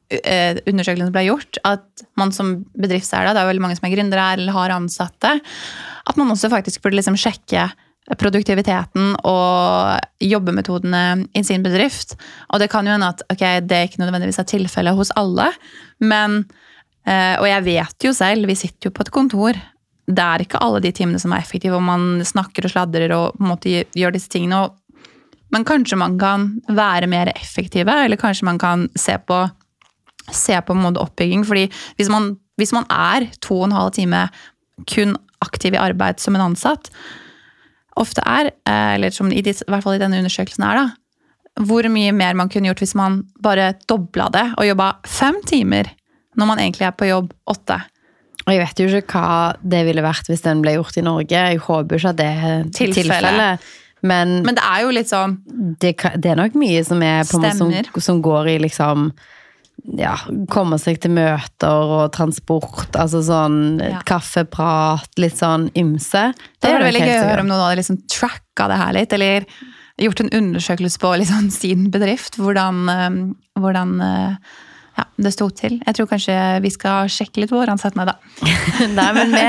eh, 0.09 0.57
undersøkelsen 0.69 1.13
ble 1.13 1.27
gjort, 1.27 1.59
at 1.69 2.05
man 2.17 2.33
som 2.33 2.55
bedriftseier, 2.77 3.29
det 3.29 3.41
er 3.41 3.49
veldig 3.49 3.65
mange 3.65 3.77
som 3.77 3.89
er 3.89 3.93
gründere 3.93 4.31
eller 4.37 4.53
har 4.55 4.73
ansatte, 4.73 5.35
at 6.09 6.17
man 6.17 6.33
også 6.33 6.49
faktisk 6.49 6.81
burde 6.81 6.97
liksom 6.97 7.17
sjekke 7.19 7.69
produktiviteten 8.17 9.11
og 9.27 10.23
jobbemetodene 10.23 11.27
i 11.37 11.43
sin 11.45 11.65
bedrift. 11.65 12.15
Og 12.49 12.61
det 12.61 12.69
kan 12.71 12.87
jo 12.87 12.95
hende 12.95 13.11
at 13.13 13.21
okay, 13.29 13.61
det 13.61 13.83
ikke 13.85 14.01
nødvendigvis 14.01 14.41
er 14.41 14.49
tilfellet 14.49 14.97
hos 14.97 15.13
alle, 15.19 15.51
men 15.99 16.43
eh, 17.05 17.35
Og 17.39 17.47
jeg 17.47 17.65
vet 17.65 18.07
jo 18.07 18.13
selv, 18.13 18.47
vi 18.47 18.55
sitter 18.55 18.89
jo 18.89 18.95
på 18.95 19.05
et 19.05 19.13
kontor. 19.13 19.59
Det 20.09 20.25
er 20.25 20.41
ikke 20.41 20.61
alle 20.61 20.81
de 20.81 20.91
timene 20.91 21.21
som 21.21 21.33
er 21.33 21.43
effektive, 21.43 21.77
og 21.77 21.85
man 21.85 22.25
snakker 22.25 22.65
og 22.65 22.73
sladrer 22.73 23.13
og 23.13 23.37
på 23.37 23.45
en 23.45 23.51
måte 23.51 23.85
gjør 23.93 24.15
disse 24.15 24.29
tingene. 24.29 24.69
Men 25.53 25.65
kanskje 25.65 25.97
man 25.97 26.17
kan 26.21 26.49
være 26.67 27.09
mer 27.09 27.31
effektive, 27.35 27.93
eller 28.05 28.17
kanskje 28.17 28.45
man 28.45 28.57
kan 28.61 28.89
se 28.97 29.17
på, 29.17 29.47
se 30.31 30.57
på 30.61 30.73
en 30.73 30.81
måte 30.81 31.01
oppbygging. 31.01 31.45
fordi 31.45 31.69
hvis 31.97 32.09
man, 32.09 32.37
hvis 32.57 32.73
man 32.73 32.85
er 32.89 33.29
to 33.41 33.61
og 33.61 33.69
en 33.69 33.77
halv 33.77 33.91
time 33.91 34.29
kun 34.89 35.15
aktiv 35.41 35.73
i 35.73 35.81
arbeid 35.81 36.19
som 36.19 36.35
en 36.35 36.49
ansatt, 36.51 36.89
ofte 37.99 38.23
er, 38.25 38.51
eh, 38.69 38.95
eller 38.95 39.13
som 39.15 39.31
i, 39.31 39.41
disse, 39.45 39.65
i 39.65 39.71
hvert 39.71 39.85
fall 39.85 39.97
i 39.97 40.01
denne 40.01 40.19
undersøkelsen 40.21 40.65
er, 40.67 40.83
da, 40.83 41.63
hvor 41.65 41.87
mye 41.91 42.11
mer 42.15 42.37
man 42.39 42.49
kunne 42.51 42.69
gjort 42.69 42.83
hvis 42.83 42.95
man 42.95 43.23
bare 43.43 43.73
dobla 43.89 44.29
det 44.31 44.45
og 44.55 44.67
jobba 44.67 44.91
fem 45.07 45.41
timer 45.47 45.89
når 46.39 46.47
man 46.47 46.61
egentlig 46.61 46.85
er 46.87 46.95
på 46.95 47.09
jobb 47.09 47.33
åtte. 47.51 47.81
Og 48.45 48.53
jeg 48.53 48.61
vet 48.61 48.79
jo 48.79 49.01
ikke 49.01 49.19
hva 49.19 49.39
det 49.73 49.81
ville 49.89 50.03
vært 50.05 50.29
hvis 50.29 50.45
den 50.45 50.61
ble 50.63 50.77
gjort 50.77 50.97
i 50.97 51.03
Norge. 51.03 51.41
Jeg 51.51 51.59
håper 51.65 51.99
ikke 51.99 52.13
at 52.13 52.19
det 52.21 52.29
er 52.29 52.69
Tilfelle. 52.71 52.95
tilfellet. 52.95 53.67
Men, 54.01 54.37
Men 54.45 54.55
det 54.55 54.63
er 54.63 54.85
jo 54.85 54.93
litt 54.95 55.09
sånn 55.11 55.35
det, 55.81 55.91
det 56.15 56.31
er 56.31 56.39
nok 56.39 56.55
mye 56.55 56.85
som, 56.87 57.01
er 57.03 57.27
på 57.27 57.35
en 57.35 57.43
måte 57.43 57.57
som, 57.59 58.01
som 58.05 58.21
går 58.23 58.53
i 58.53 58.57
liksom 58.63 59.09
ja, 59.97 60.15
komme 60.51 60.77
seg 60.81 60.99
til 61.03 61.11
møter 61.15 61.93
og 61.99 62.11
transport, 62.15 62.89
altså 62.99 63.21
sånn 63.25 63.79
Ja. 63.83 64.01
kaffeprat, 64.05 65.09
litt 65.17 65.37
sånn 65.39 65.69
ymse. 65.77 66.33
Det 66.61 66.69
er 66.69 66.79
det 66.79 66.89
veldig 66.89 67.03
gøy 67.07 67.17
å 67.19 67.27
høre 67.29 67.43
om 67.45 67.51
noen 67.51 67.65
hadde 67.65 67.81
liksom 67.81 68.01
tracka 68.11 68.67
det 68.71 68.79
her 68.81 68.93
litt, 68.93 69.13
eller 69.13 69.45
gjort 69.99 70.21
en 70.23 70.33
undersøkelse 70.39 70.99
på 70.99 71.13
liksom 71.19 71.49
sin 71.61 71.89
bedrift, 71.91 72.39
hvordan, 72.39 72.81
eh, 72.89 73.19
hvordan 73.59 74.01
eh, 74.01 74.35
ja, 74.99 75.05
det 75.21 75.31
sto 75.33 75.47
til. 75.55 75.77
Jeg 75.85 75.95
tror 75.95 76.07
kanskje 76.09 76.35
vi 76.63 76.71
skal 76.73 77.09
sjekke 77.11 77.43
litt 77.43 77.53
våre 77.53 77.71
ansatte 77.71 77.99
meg, 77.99 78.09
da. 78.09 78.17
Nei, 78.97 79.07
men 79.15 79.31
vi, 79.31 79.43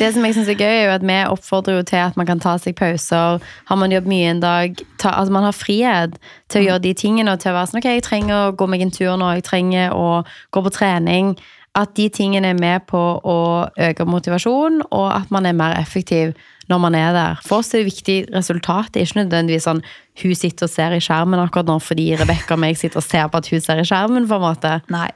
det 0.00 0.10
som 0.14 0.26
jeg 0.26 0.36
synes 0.36 0.50
er 0.52 0.58
gøy, 0.58 0.68
er 0.68 0.82
jo 0.88 0.96
at 0.98 1.06
vi 1.06 1.18
oppfordrer 1.32 1.78
jo 1.78 1.86
til 1.88 2.02
at 2.02 2.18
man 2.20 2.28
kan 2.28 2.42
ta 2.42 2.56
seg 2.60 2.76
pauser. 2.78 3.40
Har 3.70 3.80
man 3.80 3.94
jobbet 3.94 4.12
mye 4.12 4.34
en 4.34 4.42
dag, 4.44 4.82
ta, 5.00 5.14
altså 5.14 5.36
man 5.36 5.48
har 5.48 5.56
frihet 5.56 6.18
til 6.52 6.62
å 6.62 6.66
gjøre 6.66 6.84
de 6.88 6.94
tingene 6.98 7.32
og 7.32 7.40
til 7.40 7.52
å 7.52 7.56
være 7.56 7.70
sånn, 7.70 7.80
ok, 7.80 7.88
jeg 7.96 8.06
trenger 8.06 8.36
å 8.36 8.52
gå 8.58 8.68
meg 8.70 8.84
en 8.84 8.92
tur 8.94 9.16
nå, 9.20 9.32
jeg 9.38 9.46
trenger 9.48 9.96
å 9.96 10.10
gå 10.52 10.64
på 10.66 10.74
trening. 10.76 11.32
At 11.78 11.92
de 11.94 12.08
tingene 12.10 12.50
er 12.50 12.58
med 12.58 12.86
på 12.90 12.98
å 12.98 13.40
øke 13.78 14.06
motivasjon, 14.08 14.80
og 14.90 15.06
at 15.14 15.30
man 15.30 15.46
er 15.46 15.54
mer 15.54 15.76
effektiv 15.78 16.32
når 16.70 16.80
man 16.82 16.96
er 16.98 17.12
der. 17.14 17.42
For 17.46 17.62
oss 17.62 17.70
er 17.74 17.82
det 17.82 17.92
viktig 17.92 18.16
resultat. 18.34 18.90
Det 18.90 19.02
er 19.02 19.06
ikke 19.06 19.22
nødvendigvis 19.24 19.68
sånn 19.68 19.84
hun 20.22 20.34
sitter 20.38 20.66
og 20.66 20.72
ser 20.72 20.94
i 20.94 21.02
skjermen 21.02 21.42
akkurat 21.42 21.70
nå 21.70 21.78
fordi 21.82 22.10
Rebekka 22.18 22.56
og 22.56 22.62
meg 22.62 22.78
sitter 22.78 23.00
og 23.02 23.06
ser 23.06 23.30
på 23.30 23.38
at 23.40 23.48
hun 23.50 23.62
ser 23.62 23.82
i 23.82 23.86
skjermen. 23.86 24.28
på 24.28 24.38
en 24.38 24.44
måte. 24.44 24.74
Nei. 24.90 25.08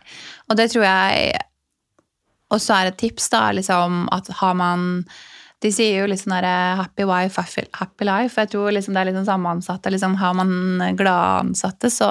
Og 0.51 0.59
det 0.59 0.71
tror 0.73 0.87
jeg 0.87 1.35
og 2.55 2.63
så 2.63 2.79
er 2.79 2.91
et 2.91 3.01
tips 3.01 3.31
da 3.33 3.49
liksom 3.57 4.05
at 4.15 4.31
har 4.41 4.59
man 4.59 5.05
De 5.65 5.71
sier 5.73 6.03
jo 6.03 6.09
litt 6.11 6.21
sånn 6.21 6.35
der 6.37 6.77
happy 6.77 7.07
wife, 7.09 7.41
happy 7.73 8.05
life. 8.05 8.37
Jeg 8.37 8.51
tror 8.53 8.75
liksom 8.75 8.93
det 8.93 9.01
er 9.01 9.09
litt 9.09 9.17
sånn 9.17 9.31
samme 9.31 9.53
ansatte. 9.55 9.89
Liksom, 9.95 10.19
har 10.21 10.35
man 10.37 10.51
glade 10.99 11.39
ansatte, 11.47 11.89
så 11.89 12.09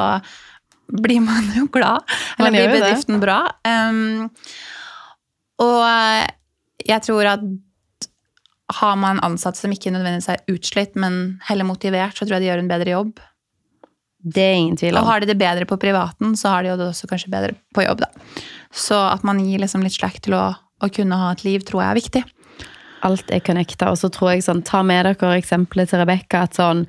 blir 0.87 1.21
man 1.23 1.51
jo 1.55 1.67
glad. 1.71 2.03
Eller 2.37 2.51
Man 2.51 2.57
blir 2.57 2.73
bedriften 2.75 3.19
det. 3.19 3.21
bra. 3.23 3.39
Um, 3.67 4.29
og 5.63 5.83
jeg 6.83 7.05
tror 7.05 7.29
at 7.35 7.45
har 8.73 8.95
man 8.97 9.21
ansatte 9.25 9.59
som 9.59 9.73
ikke 9.73 9.91
nødvendigvis 9.93 10.31
er 10.33 10.43
utslitt, 10.51 10.97
men 10.99 11.37
heller 11.47 11.67
motivert, 11.67 12.17
så 12.17 12.25
tror 12.25 12.37
jeg 12.37 12.45
de 12.45 12.51
gjør 12.51 12.63
en 12.63 12.71
bedre 12.71 12.95
jobb. 12.95 13.21
Det 14.23 14.43
er 14.43 14.55
ingen 14.55 14.77
tvil 14.79 14.95
Og 14.97 15.07
har 15.07 15.19
de 15.19 15.27
det 15.27 15.39
bedre 15.39 15.67
på 15.67 15.77
privaten, 15.77 16.37
så 16.39 16.53
har 16.53 16.63
de 16.63 16.75
det 16.79 16.87
også 16.87 17.09
kanskje 17.11 17.31
bedre 17.33 17.57
på 17.75 17.83
jobb, 17.83 18.05
da. 18.05 18.39
Så 18.71 18.97
at 18.97 19.25
man 19.27 19.41
gir 19.43 19.59
liksom 19.59 19.83
litt 19.83 19.97
slack 19.97 20.21
til 20.23 20.37
å, 20.37 20.45
å 20.55 20.89
kunne 20.95 21.19
ha 21.19 21.33
et 21.33 21.43
liv, 21.43 21.65
tror 21.67 21.83
jeg 21.83 21.91
er 21.91 21.99
viktig. 21.99 22.23
Alt 23.03 23.33
er 23.35 23.43
connecta. 23.43 23.91
Og 23.91 23.99
så 23.99 24.09
tror 24.13 24.31
jeg 24.33 24.45
sånn, 24.45 24.63
ta 24.65 24.79
med 24.87 25.03
dere 25.05 25.35
eksempelet 25.35 25.91
til 25.91 26.01
Rebekka. 26.01 26.45
At 26.47 26.55
sånn, 26.57 26.85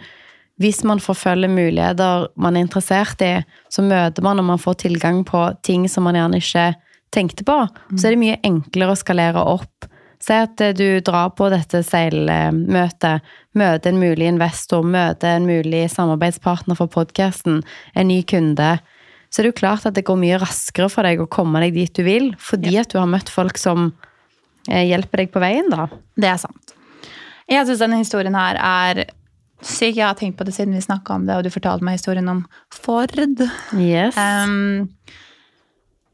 hvis 0.60 0.84
man 0.86 1.02
forfølger 1.02 1.50
muligheter 1.50 2.28
man 2.38 2.56
er 2.56 2.66
interessert 2.66 3.22
i, 3.26 3.34
så 3.72 3.82
møter 3.82 4.22
man 4.22 4.38
og 4.38 4.48
man 4.52 4.62
får 4.62 4.84
tilgang 4.84 5.24
på 5.26 5.48
ting 5.66 5.88
som 5.90 6.06
man 6.06 6.18
gjerne 6.18 6.38
ikke 6.38 6.68
tenkte 7.14 7.46
på. 7.46 7.56
Så 7.94 8.06
er 8.06 8.14
det 8.14 8.22
mye 8.22 8.40
enklere 8.46 8.94
å 8.94 8.98
skalere 8.98 9.42
opp. 9.42 9.88
Si 10.24 10.32
at 10.32 10.60
eh, 10.62 10.74
du 10.76 11.00
drar 11.04 11.34
på 11.36 11.50
dette 11.52 11.82
seilmøtet, 11.84 13.26
møter 13.58 13.90
en 13.90 14.00
mulig 14.00 14.30
investor, 14.30 14.86
møter 14.86 15.36
en 15.36 15.48
mulig 15.48 15.84
samarbeidspartner 15.92 16.78
for 16.78 16.90
podkasten, 16.90 17.60
en 17.94 18.08
ny 18.08 18.22
kunde. 18.26 18.76
Så 19.28 19.42
er 19.42 19.48
det 19.48 19.52
jo 19.52 19.60
klart 19.60 19.86
at 19.88 19.98
det 19.98 20.06
går 20.06 20.20
mye 20.22 20.38
raskere 20.42 20.88
for 20.92 21.06
deg 21.06 21.22
å 21.22 21.28
komme 21.30 21.60
deg 21.64 21.74
dit 21.76 21.92
du 21.94 22.06
vil, 22.06 22.30
fordi 22.40 22.76
at 22.80 22.94
du 22.94 23.00
har 23.00 23.10
møtt 23.10 23.32
folk 23.32 23.58
som 23.60 23.90
eh, 24.70 24.86
hjelper 24.86 25.24
deg 25.24 25.34
på 25.34 25.42
veien, 25.42 25.68
da. 25.74 25.90
Det 26.16 26.30
er 26.30 26.40
sant. 26.40 26.74
Jeg 27.50 27.66
syns 27.68 27.82
denne 27.82 28.00
historien 28.00 28.38
her 28.38 28.56
er 28.56 29.04
syk. 29.68 29.96
Jeg 29.96 30.06
har 30.06 30.18
tenkt 30.18 30.38
på 30.38 30.46
det 30.46 30.54
siden 30.56 30.76
vi 30.76 30.82
snakka 30.84 31.18
om 31.18 31.26
det, 31.28 31.36
og 31.38 31.44
du 31.46 31.52
fortalte 31.54 31.86
meg 31.86 31.98
historien 31.98 32.28
om 32.30 32.44
Ford. 32.72 33.12
Yes. 33.74 34.16
Um, 34.18 34.90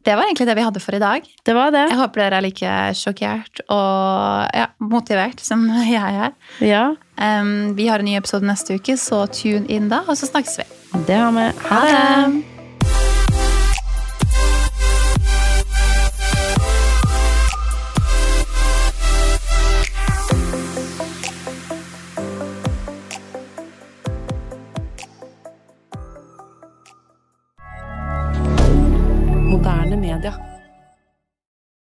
det 0.04 0.14
var 0.16 0.24
egentlig 0.24 0.46
det 0.48 0.56
vi 0.56 0.64
hadde 0.64 0.80
for 0.80 0.96
i 0.96 1.02
dag. 1.02 1.26
det 1.44 1.54
var 1.54 1.70
det. 1.74 1.86
Jeg 1.90 1.98
håper 2.00 2.22
dere 2.22 2.38
er 2.40 2.46
like 2.46 2.76
sjokkert 2.96 3.60
og 3.68 4.56
ja, 4.56 4.70
motivert 4.80 5.42
som 5.44 5.66
jeg 5.84 6.00
er. 6.00 6.32
Ja, 6.64 6.94
Um, 7.20 7.74
vi 7.76 7.84
har 7.88 8.00
en 8.00 8.08
ny 8.08 8.14
episode 8.16 8.46
neste 8.48 8.78
uke, 8.80 8.96
så 8.96 9.26
tune 9.28 9.68
inn 9.68 9.90
da, 9.92 10.00
og 10.08 10.16
så 10.16 10.30
snakkes 10.30 10.56
vi. 10.62 10.70
det 11.04 11.20
har 11.20 11.36
vi. 11.36 11.50
Ha 11.68 11.82
det! 11.84 12.59